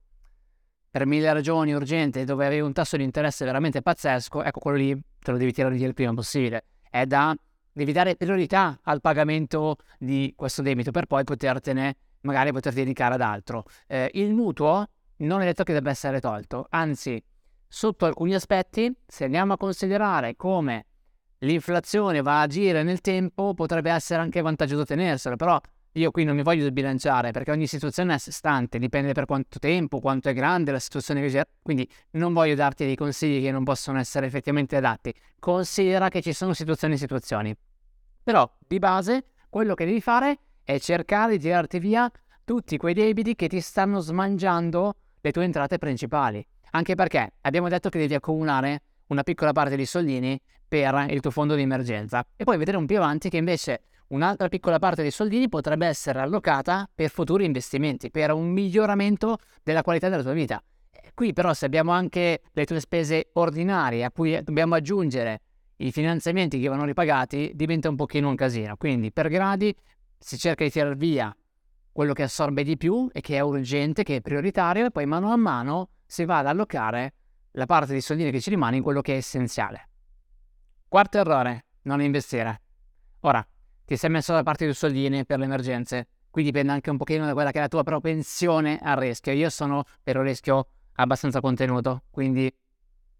per 0.91 1.05
mille 1.05 1.31
ragioni 1.33 1.73
urgente 1.73 2.25
dove 2.25 2.45
avevi 2.45 2.61
un 2.61 2.73
tasso 2.73 2.97
di 2.97 3.03
interesse 3.03 3.43
veramente 3.45 3.81
pazzesco, 3.81 4.43
ecco 4.43 4.59
quello 4.59 4.77
lì 4.77 5.01
te 5.19 5.31
lo 5.31 5.37
devi 5.37 5.51
tirare 5.51 5.75
via 5.75 5.87
il 5.87 5.93
prima 5.93 6.13
possibile. 6.13 6.65
È 6.89 7.05
da 7.05 7.35
devi 7.73 7.91
dare 7.91 8.15
priorità 8.15 8.79
al 8.83 9.01
pagamento 9.01 9.77
di 9.97 10.33
questo 10.35 10.61
debito 10.61 10.91
per 10.91 11.05
poi 11.05 11.23
potertene 11.23 11.95
magari 12.21 12.51
poter 12.51 12.73
dedicare 12.73 13.15
ad 13.15 13.21
altro. 13.21 13.65
Eh, 13.87 14.09
il 14.13 14.33
mutuo 14.33 14.87
non 15.17 15.41
è 15.41 15.45
detto 15.45 15.63
che 15.63 15.73
debba 15.73 15.89
essere 15.89 16.19
tolto, 16.19 16.67
anzi, 16.69 17.23
sotto 17.67 18.05
alcuni 18.05 18.33
aspetti, 18.33 18.93
se 19.05 19.25
andiamo 19.25 19.53
a 19.53 19.57
considerare 19.57 20.35
come 20.35 20.85
l'inflazione 21.39 22.21
va 22.21 22.39
a 22.39 22.41
agire 22.41 22.83
nel 22.83 23.01
tempo, 23.01 23.53
potrebbe 23.53 23.91
essere 23.91 24.21
anche 24.21 24.41
vantaggioso 24.41 24.83
tenerselo, 24.83 25.35
però 25.35 25.59
io 25.93 26.11
qui 26.11 26.23
non 26.23 26.35
mi 26.35 26.43
voglio 26.43 26.65
sbilanciare 26.65 27.31
perché 27.31 27.51
ogni 27.51 27.67
situazione 27.67 28.13
è 28.13 28.15
a 28.15 28.17
sé 28.17 28.31
stante, 28.31 28.79
dipende 28.79 29.11
per 29.11 29.25
quanto 29.25 29.59
tempo, 29.59 29.99
quanto 29.99 30.29
è 30.29 30.33
grande 30.33 30.71
la 30.71 30.79
situazione 30.79 31.21
che 31.21 31.29
c'è, 31.29 31.45
quindi 31.61 31.89
non 32.11 32.31
voglio 32.31 32.55
darti 32.55 32.85
dei 32.85 32.95
consigli 32.95 33.41
che 33.41 33.51
non 33.51 33.63
possono 33.63 33.99
essere 33.99 34.25
effettivamente 34.25 34.77
adatti. 34.77 35.13
Considera 35.39 36.07
che 36.07 36.21
ci 36.21 36.31
sono 36.31 36.53
situazioni 36.53 36.93
e 36.93 36.97
situazioni. 36.97 37.55
Però 38.23 38.49
di 38.65 38.79
base 38.79 39.25
quello 39.49 39.73
che 39.73 39.85
devi 39.85 39.99
fare 39.99 40.39
è 40.63 40.79
cercare 40.79 41.33
di 41.33 41.39
tirarti 41.39 41.79
via 41.79 42.09
tutti 42.45 42.77
quei 42.77 42.93
debiti 42.93 43.35
che 43.35 43.49
ti 43.49 43.59
stanno 43.59 43.99
smangiando 43.99 44.95
le 45.19 45.31
tue 45.31 45.43
entrate 45.43 45.77
principali. 45.77 46.45
Anche 46.71 46.95
perché 46.95 47.33
abbiamo 47.41 47.67
detto 47.67 47.89
che 47.89 47.99
devi 47.99 48.13
accumulare 48.13 48.83
una 49.07 49.23
piccola 49.23 49.51
parte 49.51 49.75
di 49.75 49.85
soldini 49.85 50.39
per 50.65 51.07
il 51.09 51.19
tuo 51.19 51.31
fondo 51.31 51.55
di 51.55 51.63
emergenza 51.63 52.25
e 52.37 52.45
poi 52.45 52.57
vedere 52.57 52.77
un 52.77 52.85
più 52.85 52.95
avanti 52.95 53.27
che 53.29 53.35
invece 53.35 53.81
un'altra 54.11 54.47
piccola 54.47 54.79
parte 54.79 55.01
dei 55.01 55.11
soldini 55.11 55.49
potrebbe 55.49 55.87
essere 55.87 56.19
allocata 56.19 56.89
per 56.93 57.09
futuri 57.09 57.45
investimenti, 57.45 58.09
per 58.11 58.31
un 58.31 58.49
miglioramento 58.49 59.37
della 59.63 59.81
qualità 59.81 60.09
della 60.09 60.21
tua 60.21 60.33
vita. 60.33 60.63
Qui 61.13 61.33
però 61.33 61.53
se 61.53 61.65
abbiamo 61.65 61.91
anche 61.91 62.41
le 62.51 62.65
tue 62.65 62.79
spese 62.79 63.29
ordinarie 63.33 64.03
a 64.03 64.11
cui 64.11 64.41
dobbiamo 64.43 64.75
aggiungere 64.75 65.41
i 65.77 65.91
finanziamenti 65.91 66.59
che 66.59 66.67
vanno 66.67 66.85
ripagati, 66.85 67.51
diventa 67.53 67.89
un 67.89 67.95
pochino 67.95 68.29
un 68.29 68.35
casino. 68.35 68.75
Quindi 68.77 69.11
per 69.11 69.27
gradi 69.29 69.75
si 70.17 70.37
cerca 70.37 70.63
di 70.63 70.69
tirare 70.69 70.95
via 70.95 71.35
quello 71.91 72.13
che 72.13 72.23
assorbe 72.23 72.63
di 72.63 72.77
più 72.77 73.09
e 73.11 73.21
che 73.21 73.35
è 73.35 73.39
urgente, 73.41 74.03
che 74.03 74.17
è 74.17 74.21
prioritario 74.21 74.85
e 74.85 74.91
poi 74.91 75.05
mano 75.05 75.31
a 75.31 75.35
mano 75.35 75.89
si 76.05 76.25
va 76.25 76.39
ad 76.39 76.47
allocare 76.47 77.13
la 77.51 77.65
parte 77.65 77.93
di 77.93 78.01
soldini 78.01 78.31
che 78.31 78.39
ci 78.39 78.49
rimane 78.49 78.77
in 78.77 78.83
quello 78.83 79.01
che 79.01 79.13
è 79.13 79.17
essenziale. 79.17 79.89
Quarto 80.87 81.17
errore, 81.17 81.65
non 81.83 82.01
investire. 82.01 82.61
Ora, 83.21 83.45
ti 83.91 83.97
sei 83.97 84.09
messo 84.09 84.31
da 84.31 84.41
parte 84.41 84.63
dei 84.63 84.73
soldini 84.73 85.25
per 85.25 85.37
le 85.37 85.43
emergenze, 85.43 86.07
qui 86.29 86.43
dipende 86.43 86.71
anche 86.71 86.89
un 86.89 86.95
pochino 86.95 87.25
da 87.25 87.33
quella 87.33 87.51
che 87.51 87.57
è 87.57 87.61
la 87.61 87.67
tua 87.67 87.83
propensione 87.83 88.79
al 88.81 88.95
rischio. 88.95 89.33
Io 89.33 89.49
sono 89.49 89.83
per 90.01 90.15
un 90.15 90.23
rischio 90.23 90.67
abbastanza 90.93 91.41
contenuto, 91.41 92.03
quindi 92.09 92.49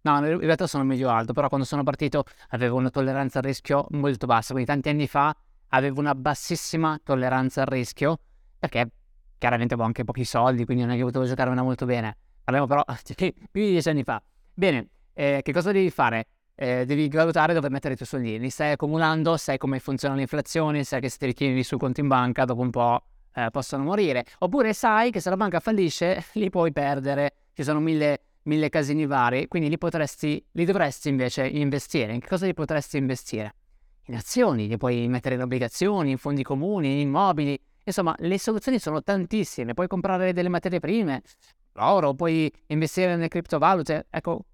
no, 0.04 0.18
in 0.26 0.40
realtà 0.40 0.68
sono 0.68 0.86
medio 0.86 1.10
alto, 1.10 1.34
però 1.34 1.50
quando 1.50 1.66
sono 1.66 1.84
partito 1.84 2.24
avevo 2.52 2.78
una 2.78 2.90
tolleranza 2.90 3.40
al 3.40 3.44
rischio 3.44 3.86
molto 3.90 4.28
bassa, 4.28 4.54
quindi 4.54 4.72
tanti 4.72 4.88
anni 4.88 5.08
fa 5.08 5.36
avevo 5.68 6.00
una 6.00 6.16
bassissima 6.16 6.98
tolleranza 7.04 7.64
al 7.64 7.68
rischio, 7.68 8.20
perché 8.58 8.92
chiaramente 9.38 9.74
avevo 9.74 9.88
anche 9.88 10.06
pochi 10.06 10.24
soldi, 10.24 10.64
quindi 10.64 10.84
non 10.86 10.94
è 10.94 10.98
che 10.98 11.04
potevo 11.04 11.26
giocarmela 11.26 11.64
molto 11.64 11.86
bene. 11.86 12.16
Parliamo 12.46 12.68
però 12.68 12.86
più 13.14 13.62
di 13.62 13.72
dieci 13.72 13.90
anni 13.90 14.04
fa. 14.04 14.24
Bene, 14.54 14.88
eh, 15.12 15.42
che 15.44 15.52
cosa 15.52 15.74
devi 15.74 15.90
fare? 15.90 16.28
Eh, 16.62 16.86
devi 16.86 17.10
valutare 17.10 17.56
dove 17.56 17.70
mettere 17.70 17.96
i 17.96 17.98
tuoi 17.98 18.08
soldini. 18.08 18.52
Stai 18.52 18.74
accumulando, 18.74 19.36
sai 19.36 19.58
come 19.58 19.80
funziona 19.80 20.14
l'inflazione, 20.14 20.84
sai 20.84 21.02
che 21.02 21.10
se 21.10 21.18
te 21.18 21.26
li 21.26 21.34
tieni 21.34 21.64
sul 21.64 21.80
conto 21.80 22.02
in 22.02 22.08
banca 22.08 22.46
dopo 22.46 22.62
un 22.62 22.70
po' 22.70 23.04
eh, 23.34 23.50
possono 23.50 23.82
morire. 23.84 24.26
Oppure 24.40 24.72
sai 24.74 25.10
che 25.10 25.20
se 25.20 25.32
la 25.32 25.38
banca 25.38 25.60
fallisce 25.60 26.24
li 26.34 26.52
puoi 26.52 26.72
perdere, 26.72 27.34
ci 27.54 27.64
sono 27.64 27.80
mille, 27.80 28.26
mille 28.44 28.70
casini 28.70 29.08
vari, 29.08 29.48
quindi 29.48 29.70
li, 29.70 29.80
potresti, 29.80 30.44
li 30.52 30.64
dovresti 30.64 31.10
invece 31.10 31.48
investire. 31.48 32.14
In 32.14 32.20
che 32.20 32.28
cosa 32.28 32.46
li 32.46 32.54
potresti 32.54 32.98
investire? 32.98 33.56
In 34.06 34.16
azioni, 34.16 34.68
li 34.68 34.78
puoi 34.78 35.08
mettere 35.08 35.34
in 35.34 35.42
obbligazioni, 35.42 36.12
in 36.12 36.18
fondi 36.20 36.44
comuni, 36.44 36.92
in 36.92 37.00
immobili. 37.08 37.60
Insomma, 37.84 38.14
le 38.20 38.38
soluzioni 38.38 38.78
sono 38.78 39.02
tantissime. 39.02 39.74
Puoi 39.74 39.88
comprare 39.88 40.32
delle 40.32 40.50
materie 40.50 40.80
prime, 40.80 41.24
l'oro, 41.74 42.14
puoi 42.14 42.54
investire 42.68 43.16
nelle 43.16 43.30
criptovalute. 43.30 44.06
Ecco, 44.12 44.46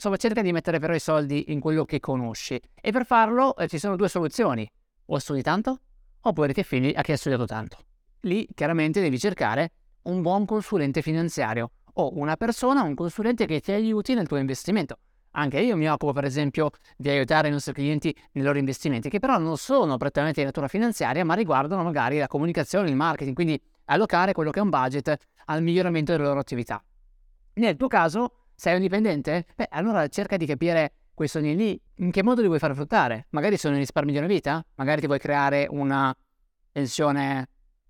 Insomma, 0.00 0.16
cerca 0.16 0.40
di 0.40 0.50
mettere 0.50 0.78
però 0.78 0.94
i 0.94 0.98
soldi 0.98 1.52
in 1.52 1.60
quello 1.60 1.84
che 1.84 2.00
conosci. 2.00 2.58
E 2.80 2.90
per 2.90 3.04
farlo 3.04 3.54
eh, 3.54 3.68
ci 3.68 3.78
sono 3.78 3.96
due 3.96 4.08
soluzioni. 4.08 4.66
O 5.12 5.18
studi 5.18 5.42
tanto, 5.42 5.78
oppure 6.22 6.54
ti 6.54 6.60
affidi 6.60 6.94
a 6.96 7.02
chi 7.02 7.12
ha 7.12 7.18
studiato 7.18 7.44
tanto. 7.44 7.76
Lì 8.20 8.48
chiaramente 8.54 9.02
devi 9.02 9.18
cercare 9.18 9.72
un 10.04 10.22
buon 10.22 10.46
consulente 10.46 11.02
finanziario 11.02 11.72
o 11.92 12.16
una 12.16 12.38
persona, 12.38 12.80
un 12.80 12.94
consulente 12.94 13.44
che 13.44 13.60
ti 13.60 13.72
aiuti 13.72 14.14
nel 14.14 14.26
tuo 14.26 14.38
investimento. 14.38 15.00
Anche 15.32 15.60
io 15.60 15.76
mi 15.76 15.86
occupo, 15.86 16.14
per 16.14 16.24
esempio, 16.24 16.70
di 16.96 17.10
aiutare 17.10 17.48
i 17.48 17.50
nostri 17.50 17.74
clienti 17.74 18.16
nei 18.32 18.42
loro 18.42 18.56
investimenti, 18.56 19.10
che 19.10 19.18
però 19.18 19.36
non 19.36 19.58
sono 19.58 19.98
prettamente 19.98 20.40
di 20.40 20.46
natura 20.46 20.66
finanziaria, 20.66 21.26
ma 21.26 21.34
riguardano 21.34 21.82
magari 21.82 22.16
la 22.16 22.26
comunicazione, 22.26 22.88
il 22.88 22.96
marketing, 22.96 23.34
quindi 23.34 23.60
allocare 23.84 24.32
quello 24.32 24.50
che 24.50 24.60
è 24.60 24.62
un 24.62 24.70
budget 24.70 25.14
al 25.44 25.62
miglioramento 25.62 26.12
delle 26.12 26.24
loro 26.24 26.40
attività. 26.40 26.82
Nel 27.52 27.76
tuo 27.76 27.88
caso, 27.88 28.39
sei 28.60 28.74
un 28.74 28.80
dipendente? 28.80 29.46
Beh, 29.56 29.68
allora 29.70 30.06
cerca 30.08 30.36
di 30.36 30.44
capire 30.44 30.92
quei 31.14 31.28
sogni 31.28 31.56
lì, 31.56 31.80
in 31.96 32.10
che 32.10 32.22
modo 32.22 32.42
li 32.42 32.46
vuoi 32.46 32.58
far 32.58 32.74
fruttare? 32.74 33.26
Magari 33.30 33.56
sono 33.56 33.74
i 33.76 33.78
risparmi 33.78 34.12
di 34.12 34.18
una 34.18 34.26
vita? 34.26 34.62
Magari 34.74 35.00
ti 35.00 35.06
vuoi 35.06 35.18
creare 35.18 35.66
una 35.70 36.14
pensione 36.70 37.48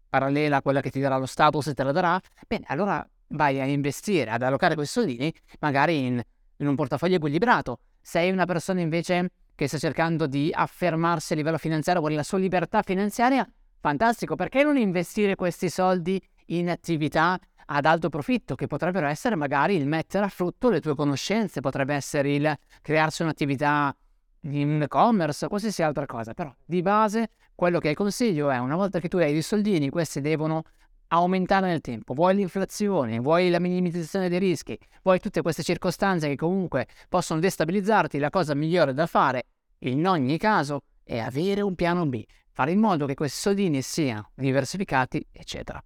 parallela 0.08 0.58
a 0.58 0.62
quella 0.62 0.80
che 0.80 0.90
ti 0.90 1.00
darà 1.00 1.16
lo 1.16 1.26
status 1.26 1.66
e 1.66 1.74
te 1.74 1.82
la 1.82 1.92
darà? 1.92 2.20
Bene, 2.46 2.64
allora 2.68 3.04
vai 3.28 3.60
a 3.60 3.64
investire, 3.64 4.30
ad 4.30 4.42
allocare 4.42 4.74
quei 4.74 4.86
soldini, 4.86 5.32
magari 5.58 6.06
in 6.06 6.22
in 6.60 6.66
un 6.66 6.74
portafoglio 6.74 7.16
equilibrato. 7.16 7.80
Sei 8.00 8.30
una 8.30 8.46
persona 8.46 8.80
invece 8.80 9.32
che 9.54 9.66
sta 9.66 9.78
cercando 9.78 10.26
di 10.26 10.50
affermarsi 10.52 11.32
a 11.32 11.36
livello 11.36 11.58
finanziario, 11.58 12.00
vuole 12.00 12.16
la 12.16 12.22
sua 12.22 12.38
libertà 12.38 12.82
finanziaria, 12.82 13.46
fantastico, 13.80 14.36
perché 14.36 14.62
non 14.62 14.76
investire 14.76 15.34
questi 15.34 15.68
soldi 15.68 16.22
in 16.46 16.70
attività 16.70 17.38
ad 17.72 17.84
alto 17.84 18.08
profitto, 18.08 18.54
che 18.54 18.66
potrebbero 18.66 19.06
essere 19.06 19.36
magari 19.36 19.76
il 19.76 19.86
mettere 19.86 20.24
a 20.24 20.28
frutto 20.28 20.70
le 20.70 20.80
tue 20.80 20.94
conoscenze, 20.94 21.60
potrebbe 21.60 21.94
essere 21.94 22.34
il 22.34 22.58
crearsi 22.82 23.22
un'attività 23.22 23.94
in 24.42 24.82
e-commerce, 24.82 25.46
qualsiasi 25.46 25.82
altra 25.82 26.06
cosa. 26.06 26.34
Però 26.34 26.52
di 26.64 26.82
base 26.82 27.30
quello 27.54 27.78
che 27.78 27.94
consiglio 27.94 28.50
è 28.50 28.58
una 28.58 28.74
volta 28.74 28.98
che 28.98 29.08
tu 29.08 29.18
hai 29.18 29.32
dei 29.32 29.42
soldini, 29.42 29.88
questi 29.88 30.20
devono 30.20 30.62
aumentare 31.08 31.66
nel 31.68 31.80
tempo, 31.80 32.14
vuoi 32.14 32.36
l'inflazione, 32.36 33.18
vuoi 33.18 33.50
la 33.50 33.58
minimizzazione 33.58 34.28
dei 34.28 34.38
rischi, 34.38 34.78
vuoi 35.02 35.18
tutte 35.18 35.42
queste 35.42 35.62
circostanze 35.62 36.28
che 36.28 36.36
comunque 36.36 36.86
possono 37.08 37.40
destabilizzarti, 37.40 38.18
la 38.18 38.30
cosa 38.30 38.54
migliore 38.54 38.94
da 38.94 39.06
fare 39.06 39.46
in 39.80 40.06
ogni 40.06 40.38
caso 40.38 40.82
è 41.02 41.18
avere 41.18 41.60
un 41.62 41.74
piano 41.74 42.06
B, 42.06 42.22
fare 42.52 42.72
in 42.72 42.78
modo 42.78 43.06
che 43.06 43.14
questi 43.14 43.40
soldini 43.40 43.82
siano 43.82 44.30
diversificati, 44.34 45.24
eccetera. 45.32 45.82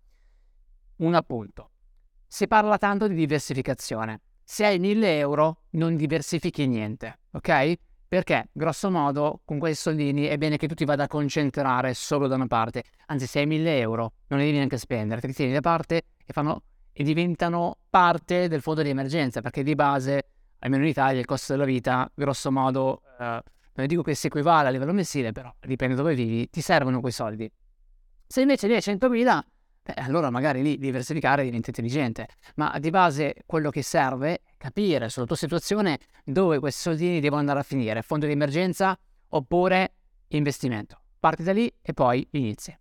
Un 0.97 1.15
appunto. 1.15 1.71
Si 2.35 2.49
parla 2.49 2.79
tanto 2.79 3.07
di 3.07 3.15
diversificazione. 3.15 4.23
Se 4.43 4.67
hai 4.67 4.81
1000 4.81 5.19
euro 5.19 5.59
non 5.75 5.95
diversifichi 5.95 6.67
niente, 6.67 7.21
ok? 7.31 7.75
Perché, 8.09 8.49
grosso 8.51 8.91
modo, 8.91 9.43
con 9.45 9.61
quei 9.61 9.77
soldini 9.77 10.25
è 10.25 10.37
bene 10.37 10.57
che 10.57 10.67
tu 10.67 10.75
ti 10.75 10.85
vada 10.85 11.05
a 11.05 11.07
concentrare 11.07 11.95
solo 11.95 12.27
da 12.27 12.35
una 12.35 12.49
parte. 12.49 12.83
Anzi, 13.07 13.29
se 13.29 13.39
hai 13.39 13.47
1000 13.47 13.79
euro, 13.79 14.15
non 14.27 14.41
li 14.41 14.47
devi 14.47 14.57
neanche 14.57 14.79
spendere, 14.79 15.21
te 15.21 15.29
li 15.29 15.33
tieni 15.33 15.53
da 15.53 15.61
parte 15.61 16.07
e, 16.27 16.33
fanno, 16.33 16.63
e 16.93 17.05
diventano 17.05 17.77
parte 17.89 18.49
del 18.49 18.63
fondo 18.63 18.83
di 18.83 18.89
emergenza, 18.89 19.41
perché 19.41 19.63
di 19.63 19.77
base, 19.77 20.27
almeno 20.59 20.83
in 20.83 20.89
Italia, 20.89 21.21
il 21.21 21.27
costo 21.27 21.53
della 21.53 21.65
vita, 21.65 22.11
grosso 22.13 22.51
modo, 22.51 23.03
eh, 23.17 23.43
non 23.75 23.87
dico 23.87 24.03
che 24.03 24.17
si 24.17 24.27
equivale 24.27 24.67
a 24.67 24.71
livello 24.73 24.93
mensile, 24.93 25.31
però 25.31 25.55
dipende 25.61 25.95
dove 25.95 26.17
vivi, 26.17 26.51
ti 26.51 26.61
servono 26.61 26.99
quei 26.99 27.13
soldi. 27.13 27.49
Se 28.27 28.41
invece 28.41 28.67
ne 28.67 28.75
hai 28.75 28.81
100.000, 28.81 29.41
beh, 29.85 29.95
allora 29.95 30.31
magari 30.31 30.63
lì 30.63 30.79
diversificare 30.79 31.45
diventa 31.45 31.69
intelligente. 31.69 32.29
Ma 32.57 32.77
di 32.79 32.91
base 32.91 33.35
quello 33.47 33.71
che 33.71 33.83
serve 33.83 34.35
è 34.35 34.41
capire 34.57 35.09
sulla 35.09 35.27
tua 35.27 35.37
situazione 35.37 35.99
dove 36.25 36.59
questi 36.59 36.81
soldini 36.81 37.21
devono 37.21 37.41
andare 37.41 37.61
a 37.61 37.63
finire, 37.63 38.03
fondo 38.03 38.27
di 38.27 38.33
emergenza 38.33 38.99
oppure 39.29 39.95
investimento. 40.29 41.01
Parti 41.21 41.43
da 41.43 41.53
lì 41.53 41.73
e 41.83 41.93
poi 41.93 42.27
inizi. 42.33 42.77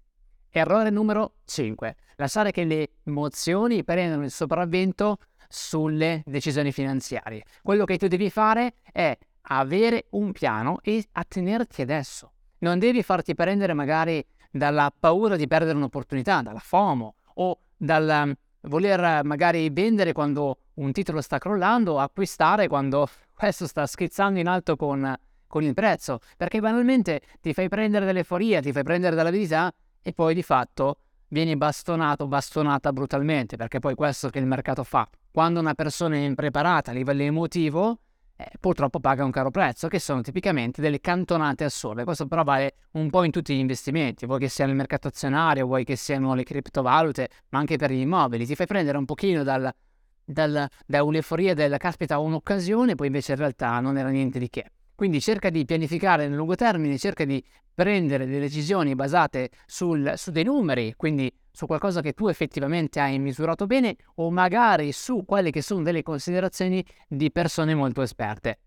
Errore 0.50 0.90
numero 0.90 1.36
5. 1.46 1.96
Lasciare 2.18 2.52
che 2.52 2.64
le 2.64 2.90
emozioni 3.04 3.84
prendano 3.84 4.24
il 4.24 4.32
sopravvento 4.32 5.18
sulle 5.48 6.22
decisioni 6.26 6.72
finanziarie. 6.72 7.44
Quello 7.62 7.86
che 7.86 7.98
tu 7.98 8.08
devi 8.08 8.30
fare 8.30 8.76
è 8.92 9.18
avere 9.48 10.06
un 10.12 10.32
piano 10.32 10.80
e 10.82 11.04
attenerti 11.12 11.82
adesso. 11.82 12.34
Non 12.60 12.80
devi 12.80 13.04
farti 13.04 13.34
prendere 13.34 13.74
magari 13.74 14.26
dalla 14.54 14.94
paura 14.98 15.36
di 15.36 15.48
perdere 15.48 15.76
un'opportunità, 15.76 16.44
dalla 16.44 16.60
FOMO 16.60 17.16
o 17.36 17.60
dal 17.76 18.26
um, 18.26 18.34
voler 18.70 19.24
magari 19.24 19.70
vendere 19.72 20.14
quando 20.14 20.58
un 20.76 20.92
titolo 20.92 21.22
sta 21.22 21.40
crollando 21.40 21.94
o 21.94 22.00
acquistare 22.00 22.68
quando 22.68 23.10
questo 23.34 23.66
sta 23.66 23.88
schizzando 23.88 24.40
in 24.40 24.48
alto 24.48 24.76
con, 24.76 25.16
con 25.48 25.64
il 25.64 25.74
prezzo, 25.74 26.20
perché 26.38 26.60
banalmente 26.60 27.22
ti 27.42 27.52
fai 27.54 27.68
prendere 27.68 28.06
dall'euforia, 28.06 28.62
ti 28.62 28.72
fai 28.72 28.84
prendere 28.84 29.16
dall'avidità 29.16 29.74
e 30.02 30.14
poi 30.14 30.36
di 30.36 30.44
fatto 30.44 30.98
vieni 31.30 31.56
bastonato, 31.58 32.28
bastonata 32.28 32.94
brutalmente, 32.94 33.58
perché 33.58 33.80
poi 33.80 33.96
questo 33.96 34.30
che 34.30 34.38
il 34.38 34.46
mercato 34.46 34.84
fa. 34.84 35.10
Quando 35.32 35.60
una 35.60 35.74
persona 35.74 36.16
è 36.16 36.20
impreparata 36.20 36.92
a 36.92 36.94
livello 36.94 37.24
emotivo, 37.24 37.98
eh, 38.44 38.58
purtroppo 38.60 39.00
paga 39.00 39.24
un 39.24 39.32
caro 39.32 39.52
prezzo, 39.52 39.88
che 39.88 40.00
sono 40.00 40.22
tipicamente 40.22 40.82
delle 40.82 41.00
cantonate 41.00 41.64
assurde. 41.64 42.04
Questo 42.04 42.28
però 42.28 42.44
vale 42.44 42.76
un 42.92 43.10
po' 43.10 43.24
in 43.24 43.32
tutti 43.32 43.56
gli 43.56 43.60
investimenti, 43.60 44.26
vuoi 44.26 44.40
che 44.40 44.50
sia 44.50 44.66
nel 44.66 44.76
mercato 44.76 45.08
azionario, 45.08 45.66
vuoi 45.66 45.84
che 45.84 45.96
siano 45.96 46.34
le 46.34 46.44
criptovalute, 46.44 47.30
ma 47.50 47.60
anche 47.60 47.78
per 47.78 47.92
gli 47.92 48.00
immobili. 48.00 48.46
Ti 48.46 48.56
fai 48.56 48.66
prendere 48.68 48.98
un 48.98 49.06
pochino 49.06 49.44
dal, 49.44 49.72
dal, 50.24 50.68
da 50.86 51.04
un'euforia 51.04 51.54
del 51.54 51.78
caspita 51.78 52.20
un'occasione, 52.20 52.96
poi 52.96 53.08
invece 53.08 53.32
in 53.32 53.38
realtà 53.38 53.80
non 53.80 53.98
era 53.98 54.10
niente 54.10 54.40
di 54.40 54.50
che. 54.50 54.72
Quindi 54.96 55.20
cerca 55.20 55.50
di 55.50 55.66
pianificare 55.66 56.28
nel 56.28 56.38
lungo 56.38 56.56
termine, 56.56 56.98
cerca 56.98 57.26
di 57.26 57.44
prendere 57.74 58.26
delle 58.26 58.40
decisioni 58.40 58.94
basate 58.96 59.50
sul, 59.66 60.14
su 60.16 60.32
dei 60.32 60.44
numeri, 60.44 60.94
quindi 60.96 61.34
su 61.52 61.66
qualcosa 61.66 62.02
che 62.02 62.14
tu 62.14 62.28
effettivamente 62.28 63.00
hai 63.00 63.18
misurato 63.20 63.66
bene 63.66 63.96
o 64.16 64.32
magari 64.32 64.92
su 64.92 65.24
quelle 65.26 65.52
che 65.52 65.62
sono 65.62 65.82
delle 65.82 66.04
considerazioni 66.04 66.86
di 67.08 67.32
persone 67.32 67.74
molto 67.74 68.02
esperte. 68.02 68.60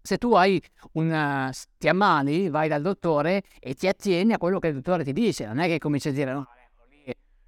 Se 0.00 0.18
tu 0.18 0.32
hai 0.34 0.60
un, 0.92 1.50
ti 1.78 1.88
ammali, 1.88 2.48
vai 2.48 2.68
dal 2.68 2.82
dottore 2.82 3.42
e 3.60 3.74
ti 3.74 3.86
attieni 3.86 4.32
a 4.32 4.38
quello 4.38 4.58
che 4.58 4.68
il 4.68 4.74
dottore 4.74 5.04
ti 5.04 5.12
dice, 5.12 5.46
non 5.46 5.60
è 5.60 5.68
che 5.68 5.78
cominci 5.78 6.08
a 6.08 6.12
dire 6.12 6.32
no, 6.32 6.48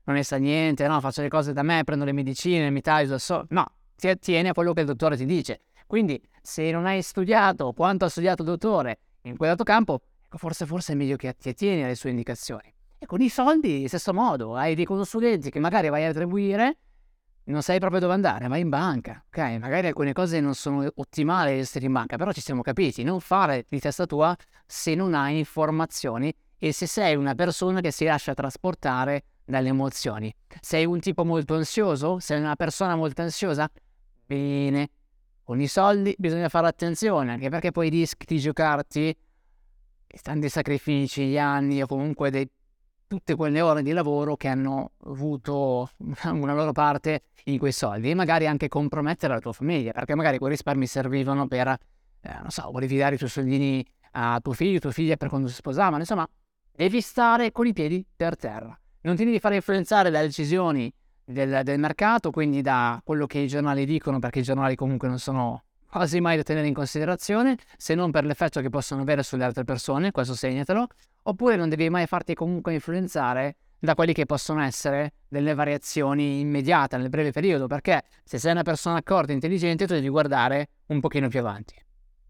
non 0.05 0.17
ne 0.17 0.23
sa 0.23 0.37
niente, 0.37 0.87
no, 0.87 1.01
faccio 1.01 1.23
le 1.23 1.29
cose 1.29 1.53
da 1.53 1.63
me, 1.63 1.83
prendo 1.83 2.05
le 2.05 2.13
medicine, 2.13 2.71
mi 2.71 2.81
taglio 2.81 3.11
da 3.11 3.19
solo, 3.19 3.47
no, 3.51 3.67
ti 3.97 4.09
attieni 4.09 4.49
a 4.49 4.53
quello 4.53 4.73
che 4.73 4.81
il 4.81 4.87
dottore 4.87 5.17
ti 5.17 5.25
dice. 5.25 5.63
Quindi 5.87 6.21
se 6.43 6.71
non 6.71 6.87
hai 6.87 7.03
studiato 7.03 7.73
quanto 7.73 8.05
ha 8.05 8.09
studiato 8.09 8.43
il 8.43 8.49
dottore 8.49 8.99
in 9.23 9.37
quel 9.37 9.51
dato 9.51 9.65
campo, 9.65 10.01
ecco, 10.25 10.39
forse, 10.39 10.67
forse 10.67 10.93
è 10.93 10.97
meglio 10.97 11.17
che 11.17 11.35
ti 11.39 11.49
attieni 11.51 11.83
alle 11.85 11.95
sue 11.95 12.11
indicazioni. 12.11 12.73
E 12.99 13.07
con 13.07 13.21
i 13.21 13.29
soldi, 13.29 13.87
stesso 13.89 14.13
modo, 14.13 14.57
hai 14.57 14.75
dei 14.75 14.85
consulenti 14.85 15.51
che 15.51 15.59
magari 15.59 15.89
vai 15.89 16.05
a 16.05 16.11
attribuire, 16.11 16.79
non 17.45 17.63
sai 17.63 17.79
proprio 17.79 18.01
dove 18.01 18.15
andare, 18.15 18.49
vai 18.49 18.61
in 18.61 18.71
banca, 18.71 19.23
ok? 19.27 19.59
Magari 19.59 19.87
alcune 19.89 20.13
cose 20.13 20.41
non 20.41 20.55
sono 20.55 20.91
ottimali 20.95 21.59
essere 21.59 21.85
in 21.85 21.93
banca, 21.93 22.17
però 22.17 22.33
ci 22.33 22.41
siamo 22.41 22.63
capiti, 22.63 23.03
non 23.03 23.21
fare 23.21 23.67
di 23.69 23.79
testa 23.79 24.07
tua 24.07 24.35
se 24.67 24.95
non 24.95 25.13
hai 25.15 25.39
informazioni 25.39 26.35
e 26.59 26.73
se 26.73 26.87
sei 26.87 27.17
una 27.17 27.35
persona 27.35 27.81
che 27.81 27.91
si 27.91 28.05
lascia 28.05 28.33
trasportare 28.33 29.25
dalle 29.45 29.69
emozioni. 29.69 30.35
Sei 30.61 30.87
un 30.87 31.01
tipo 31.01 31.25
molto 31.25 31.55
ansioso? 31.55 32.19
Sei 32.19 32.39
una 32.41 32.57
persona 32.57 32.97
molto 32.97 33.21
ansiosa? 33.21 33.71
Bene, 34.25 34.89
con 35.45 35.61
i 35.61 35.67
soldi 35.67 36.15
bisogna 36.19 36.49
fare 36.49 36.67
attenzione, 36.67 37.33
anche 37.33 37.51
perché 37.51 37.71
poi 37.71 37.91
rischi 37.91 38.25
di 38.27 38.39
giocarti 38.41 39.17
tanti 40.23 40.49
sacrifici, 40.49 41.27
gli 41.27 41.39
anni 41.39 41.83
o 41.83 41.87
comunque 41.87 42.31
dei 42.31 42.49
tutte 43.07 43.35
quelle 43.35 43.61
ore 43.61 43.83
di 43.83 43.93
lavoro 43.93 44.37
che 44.37 44.49
hanno 44.49 44.93
avuto 45.05 45.91
una 46.25 46.55
loro 46.55 46.73
parte 46.73 47.25
in 47.45 47.59
quei 47.59 47.73
soldi 47.73 48.11
e 48.11 48.15
magari 48.15 48.47
anche 48.47 48.69
compromettere 48.69 49.35
la 49.35 49.41
tua 49.41 49.53
famiglia, 49.53 49.93
perché 49.93 50.15
magari 50.15 50.39
quei 50.39 50.51
risparmi 50.51 50.87
servivano 50.87 51.47
per, 51.47 51.69
eh, 51.69 52.35
non 52.41 52.51
so, 52.51 52.71
volevi 52.71 52.97
dare 52.97 53.17
i 53.17 53.19
tuoi 53.19 53.31
soldini 53.31 53.85
a 54.13 54.41
tuo 54.41 54.53
figlio, 54.53 54.79
tua 54.79 54.93
figlia 54.93 55.17
per 55.17 55.29
quando 55.29 55.49
si 55.49 55.55
sposavano, 55.55 55.99
insomma, 55.99 56.27
devi 56.73 57.01
stare 57.01 57.53
con 57.53 57.67
i 57.67 57.73
piedi 57.73 58.05
per 58.17 58.37
terra. 58.37 58.79
Non 59.03 59.17
ti 59.17 59.25
devi 59.25 59.39
fare 59.39 59.57
influenzare 59.57 60.11
dalle 60.11 60.27
decisioni 60.27 60.91
del, 61.25 61.63
del 61.63 61.79
mercato, 61.79 62.31
quindi 62.31 62.61
da 62.61 63.01
quello 63.05 63.27
che 63.27 63.39
i 63.39 63.49
giornali 63.49 63.85
dicono, 63.87 64.19
perché 64.19 64.41
i 64.41 64.43
giornali 64.43 64.75
comunque 64.75 65.09
non 65.09 65.19
sono 65.19 65.65
quasi 65.91 66.21
mai 66.21 66.37
da 66.37 66.43
tenere 66.43 66.67
in 66.67 66.75
considerazione, 66.75 67.57
se 67.77 67.95
non 67.95 68.11
per 68.11 68.25
l'effetto 68.25 68.61
che 68.61 68.69
possono 68.69 69.03
avere 69.03 69.23
sulle 69.23 69.45
altre 69.45 69.65
persone, 69.65 70.11
questo 70.11 70.35
segnatelo, 70.35 70.87
oppure 71.23 71.57
non 71.57 71.69
devi 71.69 71.89
mai 71.89 72.07
farti 72.07 72.35
comunque 72.35 72.75
influenzare 72.75 73.57
da 73.79 73.95
quelli 73.95 74.13
che 74.13 74.27
possono 74.27 74.63
essere 74.63 75.13
delle 75.29 75.55
variazioni 75.55 76.41
immediate 76.41 76.97
nel 76.97 77.11
breve 77.11 77.31
periodo, 77.31 77.67
perché 77.67 78.03
se 78.25 78.39
sei 78.39 78.53
una 78.53 78.63
persona 78.63 78.97
accorta 78.97 79.31
e 79.31 79.35
intelligente 79.35 79.87
tu 79.87 79.93
devi 79.93 80.09
guardare 80.09 80.69
un 80.87 81.01
pochino 81.01 81.29
più 81.29 81.39
avanti. 81.41 81.75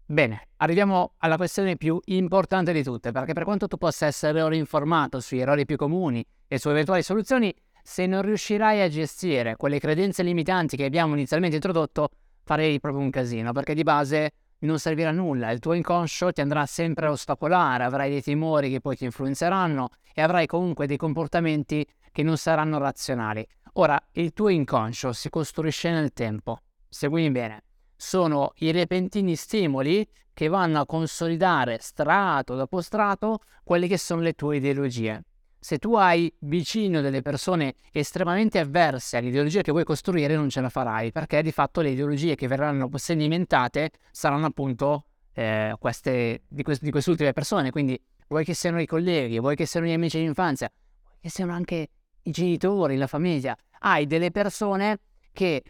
Bene, 0.07 0.49
arriviamo 0.57 1.13
alla 1.17 1.37
questione 1.37 1.77
più 1.77 1.99
importante 2.05 2.71
di 2.71 2.83
tutte, 2.83 3.11
perché 3.11 3.33
per 3.33 3.43
quanto 3.43 3.67
tu 3.67 3.77
possa 3.77 4.05
essere 4.05 4.41
ora 4.43 4.55
informato 4.55 5.19
sugli 5.19 5.39
errori 5.39 5.65
più 5.65 5.77
comuni 5.77 6.23
e 6.47 6.59
su 6.59 6.69
eventuali 6.69 7.01
soluzioni, 7.01 7.51
se 7.87 8.07
non 8.07 8.23
riuscirai 8.23 8.81
a 8.81 8.89
gestire 8.89 9.57
quelle 9.57 9.77
credenze 9.77 10.23
limitanti 10.23 10.75
che 10.75 10.85
abbiamo 10.85 11.13
inizialmente 11.13 11.57
introdotto, 11.57 12.09
farei 12.43 12.79
proprio 12.79 13.03
un 13.03 13.11
casino, 13.11 13.51
perché 13.51 13.75
di 13.75 13.83
base 13.83 14.31
non 14.61 14.79
servirà 14.79 15.11
nulla, 15.11 15.51
il 15.51 15.59
tuo 15.59 15.73
inconscio 15.73 16.31
ti 16.31 16.41
andrà 16.41 16.65
sempre 16.65 17.05
a 17.05 17.11
ostacolare, 17.11 17.83
avrai 17.83 18.09
dei 18.09 18.23
timori 18.23 18.71
che 18.71 18.81
poi 18.81 18.95
ti 18.95 19.03
influenzeranno 19.03 19.89
e 20.15 20.23
avrai 20.23 20.47
comunque 20.47 20.87
dei 20.87 20.97
comportamenti 20.97 21.87
che 22.11 22.23
non 22.23 22.37
saranno 22.37 22.79
razionali. 22.79 23.45
Ora, 23.73 24.03
il 24.13 24.33
tuo 24.33 24.49
inconscio 24.49 25.13
si 25.13 25.29
costruisce 25.29 25.91
nel 25.91 26.11
tempo. 26.11 26.61
Seguimi 26.89 27.29
bene. 27.29 27.65
Sono 27.95 28.53
i 28.55 28.71
repentini 28.71 29.35
stimoli 29.35 30.07
che 30.33 30.47
vanno 30.47 30.79
a 30.79 30.85
consolidare 30.87 31.77
strato 31.79 32.55
dopo 32.55 32.81
strato 32.81 33.41
quelle 33.63 33.85
che 33.85 33.99
sono 33.99 34.21
le 34.21 34.33
tue 34.33 34.57
ideologie. 34.57 35.21
Se 35.65 35.79
tu 35.79 35.95
hai 35.95 36.31
vicino 36.41 37.01
delle 37.01 37.23
persone 37.23 37.73
estremamente 37.91 38.59
avverse 38.59 39.17
all'ideologia 39.17 39.63
che 39.63 39.71
vuoi 39.71 39.83
costruire, 39.83 40.35
non 40.35 40.47
ce 40.47 40.61
la 40.61 40.69
farai, 40.69 41.11
perché 41.11 41.41
di 41.41 41.51
fatto 41.51 41.81
le 41.81 41.89
ideologie 41.89 42.35
che 42.35 42.45
verranno 42.45 42.87
sedimentate 42.93 43.89
saranno 44.11 44.45
appunto 44.45 45.05
eh, 45.33 45.73
queste, 45.79 46.43
di, 46.47 46.61
quest- 46.61 46.83
di 46.83 46.91
queste 46.91 47.09
ultime 47.09 47.33
persone. 47.33 47.71
Quindi 47.71 47.99
vuoi 48.27 48.45
che 48.45 48.53
siano 48.53 48.79
i 48.79 48.85
colleghi, 48.85 49.39
vuoi 49.39 49.55
che 49.55 49.65
siano 49.65 49.87
gli 49.87 49.91
amici 49.91 50.19
di 50.19 50.25
infanzia, 50.25 50.71
vuoi 51.03 51.17
che 51.19 51.29
siano 51.31 51.51
anche 51.51 51.89
i 52.21 52.29
genitori, 52.29 52.95
la 52.95 53.07
famiglia. 53.07 53.57
Hai 53.79 54.05
delle 54.05 54.29
persone 54.29 54.99
che 55.33 55.63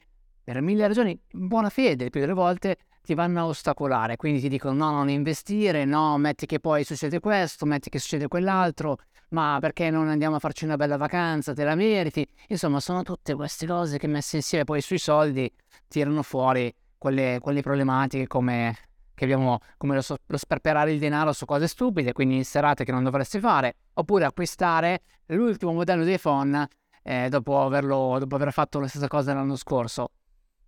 per 0.44 0.60
mille 0.60 0.88
ragioni, 0.88 1.12
in 1.12 1.48
buona 1.48 1.70
fede, 1.70 2.10
più 2.10 2.20
delle 2.20 2.34
volte, 2.34 2.80
ti 3.02 3.14
vanno 3.14 3.40
a 3.40 3.46
ostacolare. 3.46 4.18
Quindi 4.18 4.42
ti 4.42 4.50
dicono 4.50 4.74
no, 4.74 4.92
non 4.92 5.08
investire, 5.08 5.86
no, 5.86 6.18
metti 6.18 6.46
che 6.46 6.60
poi 6.60 6.84
succede 6.84 7.22
questo, 7.22 7.66
metti 7.66 7.90
che 7.90 8.00
succede 8.00 8.28
quell'altro, 8.28 8.98
ma 9.36 9.58
perché 9.60 9.90
non 9.90 10.08
andiamo 10.08 10.38
a 10.38 10.40
farci 10.40 10.64
una 10.64 10.78
bella 10.78 10.96
vacanza, 10.96 11.54
te 11.54 11.66
la 11.66 11.76
meriti. 11.76 12.26
Insomma, 12.48 12.80
sono 12.80 13.04
tutte 13.04 13.36
queste 13.36 13.68
cose 13.68 13.98
che 13.98 14.08
messe 14.08 14.38
insieme 14.38 14.64
poi 14.64 14.80
sui 14.80 14.98
soldi 14.98 15.52
tirano 15.90 16.24
fuori 16.24 16.74
quelle, 16.98 17.40
quelle 17.42 17.62
problematiche 17.62 18.28
come 18.28 18.74
abbiamo 19.20 19.60
come 19.78 19.96
lo, 19.96 20.02
lo, 20.26 20.38
sperperare 20.38 20.94
il 20.94 21.00
denaro 21.00 21.34
su 21.34 21.46
cose 21.46 21.68
stupide, 21.68 22.14
quindi 22.14 22.38
in 22.38 22.46
serate 22.46 22.86
che 22.86 22.92
non 22.94 23.04
dovresti 23.04 23.40
fare, 23.40 23.76
oppure 23.94 24.24
acquistare 24.24 25.02
l'ultimo 25.28 25.74
modello 25.74 26.06
di 26.06 26.14
iPhone 26.14 26.68
eh, 27.04 27.28
dopo, 27.30 27.62
averlo, 27.62 28.18
dopo 28.20 28.36
aver 28.36 28.54
fatto 28.54 28.80
la 28.80 28.88
stessa 28.88 29.08
cosa 29.08 29.34
l'anno 29.34 29.58
scorso. 29.58 30.12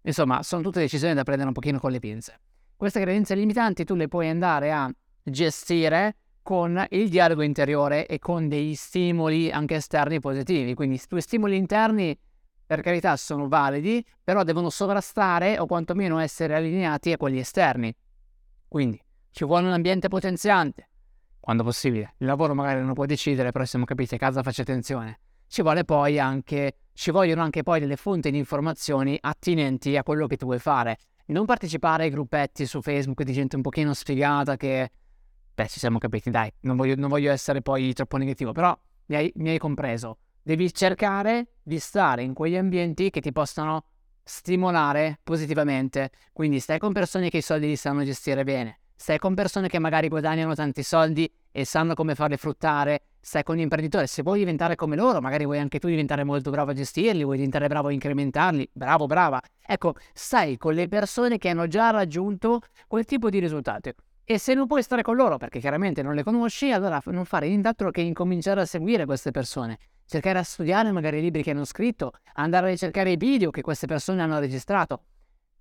Insomma, 0.01 0.43
sono 0.43 0.62
tutte 0.62 0.79
decisioni 0.79 1.13
da 1.13 1.24
prendere 1.24 1.47
un 1.47 1.53
pochino 1.53 1.79
con 1.79 1.91
le 1.91 2.00
pinze. 2.00 2.39
Queste 2.75 3.00
credenze 3.00 3.33
limitanti 3.33 3.86
tu 3.86 3.95
le 3.95 4.09
puoi 4.09 4.29
andare 4.29 4.71
a 4.74 4.89
gestire 5.24 6.15
con 6.48 6.82
il 6.92 7.10
dialogo 7.10 7.42
interiore 7.42 8.06
e 8.06 8.20
con 8.20 8.48
degli 8.48 8.74
stimoli 8.74 9.51
anche 9.51 9.75
esterni 9.75 10.22
positivi. 10.22 10.75
Quindi 10.75 10.96
i 10.96 11.01
tuoi 11.06 11.20
stimoli 11.20 11.58
interni, 11.58 12.18
per 12.66 12.80
carità, 12.80 13.18
sono 13.18 13.50
validi, 13.50 14.01
però 14.24 14.44
devono 14.44 14.70
sovrastare 14.70 15.60
o 15.60 15.66
quantomeno 15.66 16.20
essere 16.20 16.56
allineati 16.56 17.12
a 17.12 17.18
quelli 17.18 17.39
esterni. 17.39 17.94
Quindi 18.66 18.98
ci 19.30 19.44
vuole 19.44 19.68
un 19.68 19.74
ambiente 19.74 20.08
potenziante, 20.08 20.89
quando 21.38 21.66
possibile. 21.66 22.13
Il 22.20 22.27
lavoro 22.27 22.56
magari 22.56 22.77
non 22.77 22.88
lo 22.88 22.94
puoi 22.94 23.08
decidere, 23.08 23.51
però 23.51 23.66
siamo 23.66 23.84
capiti, 23.84 24.16
a 24.16 24.18
casa 24.18 24.42
faccia 24.42 24.62
attenzione. 24.62 25.20
Ci 25.48 25.62
anche, 26.18 26.75
ci 26.94 27.12
vogliono 27.12 27.42
anche 27.42 27.62
poi 27.62 27.82
delle 27.82 27.98
fonti 27.98 28.32
di 28.32 28.38
informazioni 28.38 29.18
attinenti 29.20 29.98
a 29.98 30.04
quello 30.04 30.27
che 30.27 30.38
tu 30.38 30.46
vuoi 30.46 30.60
fare. 30.60 30.98
Non 31.25 31.44
partecipare 31.44 32.04
ai 32.04 32.10
gruppetti 32.10 32.66
su 32.66 32.82
Facebook 32.82 33.24
di 33.24 33.34
gente 33.34 33.58
un 33.58 33.62
pochino 33.62 33.94
sfigata 33.94 34.56
che... 34.56 34.92
Beh, 35.58 35.68
ci 35.70 35.80
siamo 35.80 35.98
capiti, 35.98 36.30
dai, 36.30 36.54
non 36.62 36.76
voglio, 36.76 36.94
non 36.96 37.10
voglio 37.10 37.32
essere 37.32 37.64
poi 37.64 37.92
troppo 37.94 38.18
negativo, 38.18 38.52
però 38.52 38.78
mi 39.08 39.16
hai, 39.16 39.32
mi 39.38 39.50
hai 39.50 39.58
compreso. 39.58 40.20
Devi 40.44 40.72
cercare 40.72 41.54
di 41.64 41.80
stare 41.80 42.22
in 42.22 42.36
quegli 42.36 42.56
ambienti 42.56 43.10
che 43.10 43.22
ti 43.22 43.32
possano 43.32 43.86
stimolare 44.24 45.20
positivamente. 45.24 46.12
Quindi 46.32 46.60
stai 46.60 46.78
con 46.78 46.94
persone 46.94 47.30
che 47.30 47.38
i 47.38 47.42
soldi 47.42 47.66
li 47.66 47.76
sanno 47.76 48.04
gestire 48.04 48.44
bene, 48.44 48.82
stai 48.96 49.18
con 49.18 49.34
persone 49.34 49.68
che 49.68 49.80
magari 49.80 50.10
guadagnano 50.10 50.54
tanti 50.54 50.84
soldi 50.84 51.28
e 51.52 51.66
sanno 51.66 51.96
come 51.96 52.14
farli 52.14 52.38
fruttare, 52.38 53.06
stai 53.20 53.42
con 53.42 53.56
gli 53.56 53.62
imprenditori. 53.62 54.06
Se 54.06 54.22
vuoi 54.22 54.38
diventare 54.38 54.76
come 54.76 54.96
loro, 54.96 55.22
magari 55.22 55.46
vuoi 55.46 55.58
anche 55.58 55.80
tu 55.80 55.88
diventare 55.88 56.24
molto 56.24 56.52
bravo 56.52 56.70
a 56.70 56.76
gestirli, 56.76 57.24
vuoi 57.24 57.38
diventare 57.38 57.68
bravo 57.68 57.88
a 57.88 57.92
incrementarli, 57.94 58.70
bravo, 58.74 59.08
brava. 59.08 59.42
Ecco, 59.66 59.96
stai 60.14 60.56
con 60.58 60.76
le 60.76 60.88
persone 60.88 61.40
che 61.40 61.50
hanno 61.50 61.66
già 61.66 61.90
raggiunto 61.90 62.62
quel 62.86 63.06
tipo 63.06 63.32
di 63.32 63.40
risultati. 63.40 63.92
E 64.29 64.38
se 64.39 64.53
non 64.53 64.67
puoi 64.67 64.84
stare 64.84 65.03
con 65.03 65.15
loro 65.15 65.38
perché 65.38 65.60
chiaramente 65.60 66.01
non 66.01 66.13
le 66.13 66.24
conosci, 66.24 66.69
allora 66.72 67.01
non 67.05 67.24
fare 67.24 67.48
nient'altro 67.48 67.91
che 67.91 68.02
incominciare 68.02 68.60
a 68.60 68.65
seguire 68.65 69.06
queste 69.06 69.32
persone 69.32 69.78
cercare 70.08 70.39
a 70.39 70.43
studiare 70.43 70.91
magari 70.91 71.19
i 71.19 71.21
libri 71.21 71.43
che 71.43 71.52
hanno 71.52 71.65
scritto, 71.65 72.13
andare 72.36 72.67
a 72.67 72.69
ricercare 72.69 73.12
i 73.12 73.17
video 73.17 73.52
che 73.52 73.62
queste 73.62 73.88
persone 73.88 74.21
hanno 74.21 74.39
registrato. 74.39 75.04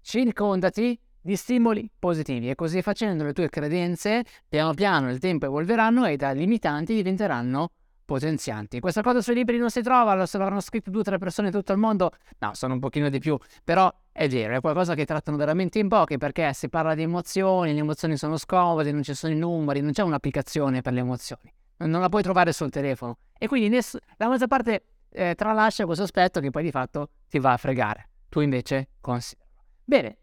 Circondati 0.01 0.99
di 1.21 1.35
stimoli 1.35 1.91
positivi 1.99 2.49
e 2.49 2.55
così 2.55 2.81
facendo 2.81 3.25
le 3.25 3.33
tue 3.33 3.49
credenze 3.49 4.25
piano 4.49 4.73
piano 4.73 5.07
nel 5.07 5.19
tempo 5.19 5.47
evolveranno 5.47 6.07
e 6.07 6.17
da 6.17 6.31
limitanti 6.31 6.95
diventeranno 6.95 7.71
potenzianti. 8.05 8.79
Questa 8.79 9.03
cosa 9.03 9.21
sui 9.21 9.35
libri 9.35 9.59
non 9.59 9.69
si 9.69 9.83
trova, 9.83 10.25
se 10.27 10.38
l'hanno 10.38 10.61
scritto 10.61 10.91
due 10.91 11.01
o 11.01 11.05
tre 11.05 11.19
persone 11.19 11.49
in 11.49 11.53
tutto 11.53 11.73
il 11.73 11.79
mondo, 11.79 12.12
no, 12.38 12.55
sono 12.55 12.75
un 12.75 12.79
pochino 12.79 13.09
di 13.09 13.19
più, 13.19 13.37
però 13.64 13.93
è 14.17 14.29
vero, 14.29 14.57
è 14.57 14.61
qualcosa 14.61 14.95
che 14.95 15.05
trattano 15.05 15.37
veramente 15.37 15.79
in 15.79 15.89
pochi 15.89 16.17
perché 16.17 16.53
si 16.55 16.69
parla 16.69 16.95
di 16.95 17.03
emozioni, 17.03 17.73
le 17.73 17.81
emozioni 17.81 18.17
sono 18.17 18.37
scomode, 18.37 18.91
non 18.93 19.03
ci 19.03 19.15
sono 19.15 19.33
i 19.33 19.37
numeri, 19.37 19.81
non 19.81 19.93
c'è 19.93 20.03
un'applicazione 20.03 20.81
per 20.81 20.93
le 20.93 21.01
emozioni 21.01 21.53
non 21.79 22.01
la 22.01 22.09
puoi 22.09 22.23
trovare 22.23 22.53
sul 22.53 22.71
telefono. 22.71 23.19
E 23.39 23.49
quindi 23.49 23.69
ness- 23.69 23.99
la 24.17 24.29
maggior 24.29 24.49
parte 24.49 24.85
eh, 25.11 25.35
tralascia 25.35 25.85
questo 25.85 26.05
aspetto 26.05 26.41
che 26.41 26.51
poi 26.51 26.63
di 26.63 26.71
fatto 26.71 27.11
ti 27.29 27.39
va 27.39 27.53
a 27.53 27.57
fregare. 27.57 28.09
Tu 28.29 28.41
invece 28.41 28.89
considera. 29.01 29.47
Bene, 29.85 30.17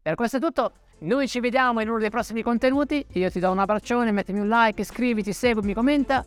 per 0.00 0.14
questo 0.14 0.38
è 0.38 0.40
tutto. 0.40 0.72
Noi 1.00 1.28
ci 1.28 1.40
vediamo 1.40 1.80
in 1.80 1.88
uno 1.88 1.98
dei 1.98 2.10
prossimi 2.10 2.42
contenuti. 2.42 3.04
Io 3.12 3.30
ti 3.30 3.38
do 3.38 3.50
un 3.50 3.58
abbraccione, 3.58 4.10
mettimi 4.10 4.40
un 4.40 4.48
like, 4.48 4.80
iscriviti, 4.80 5.32
seguimi, 5.32 5.74
commenta. 5.74 6.24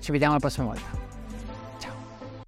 Ci 0.00 0.10
vediamo 0.10 0.34
la 0.34 0.40
prossima 0.40 0.66
volta. 0.66 1.03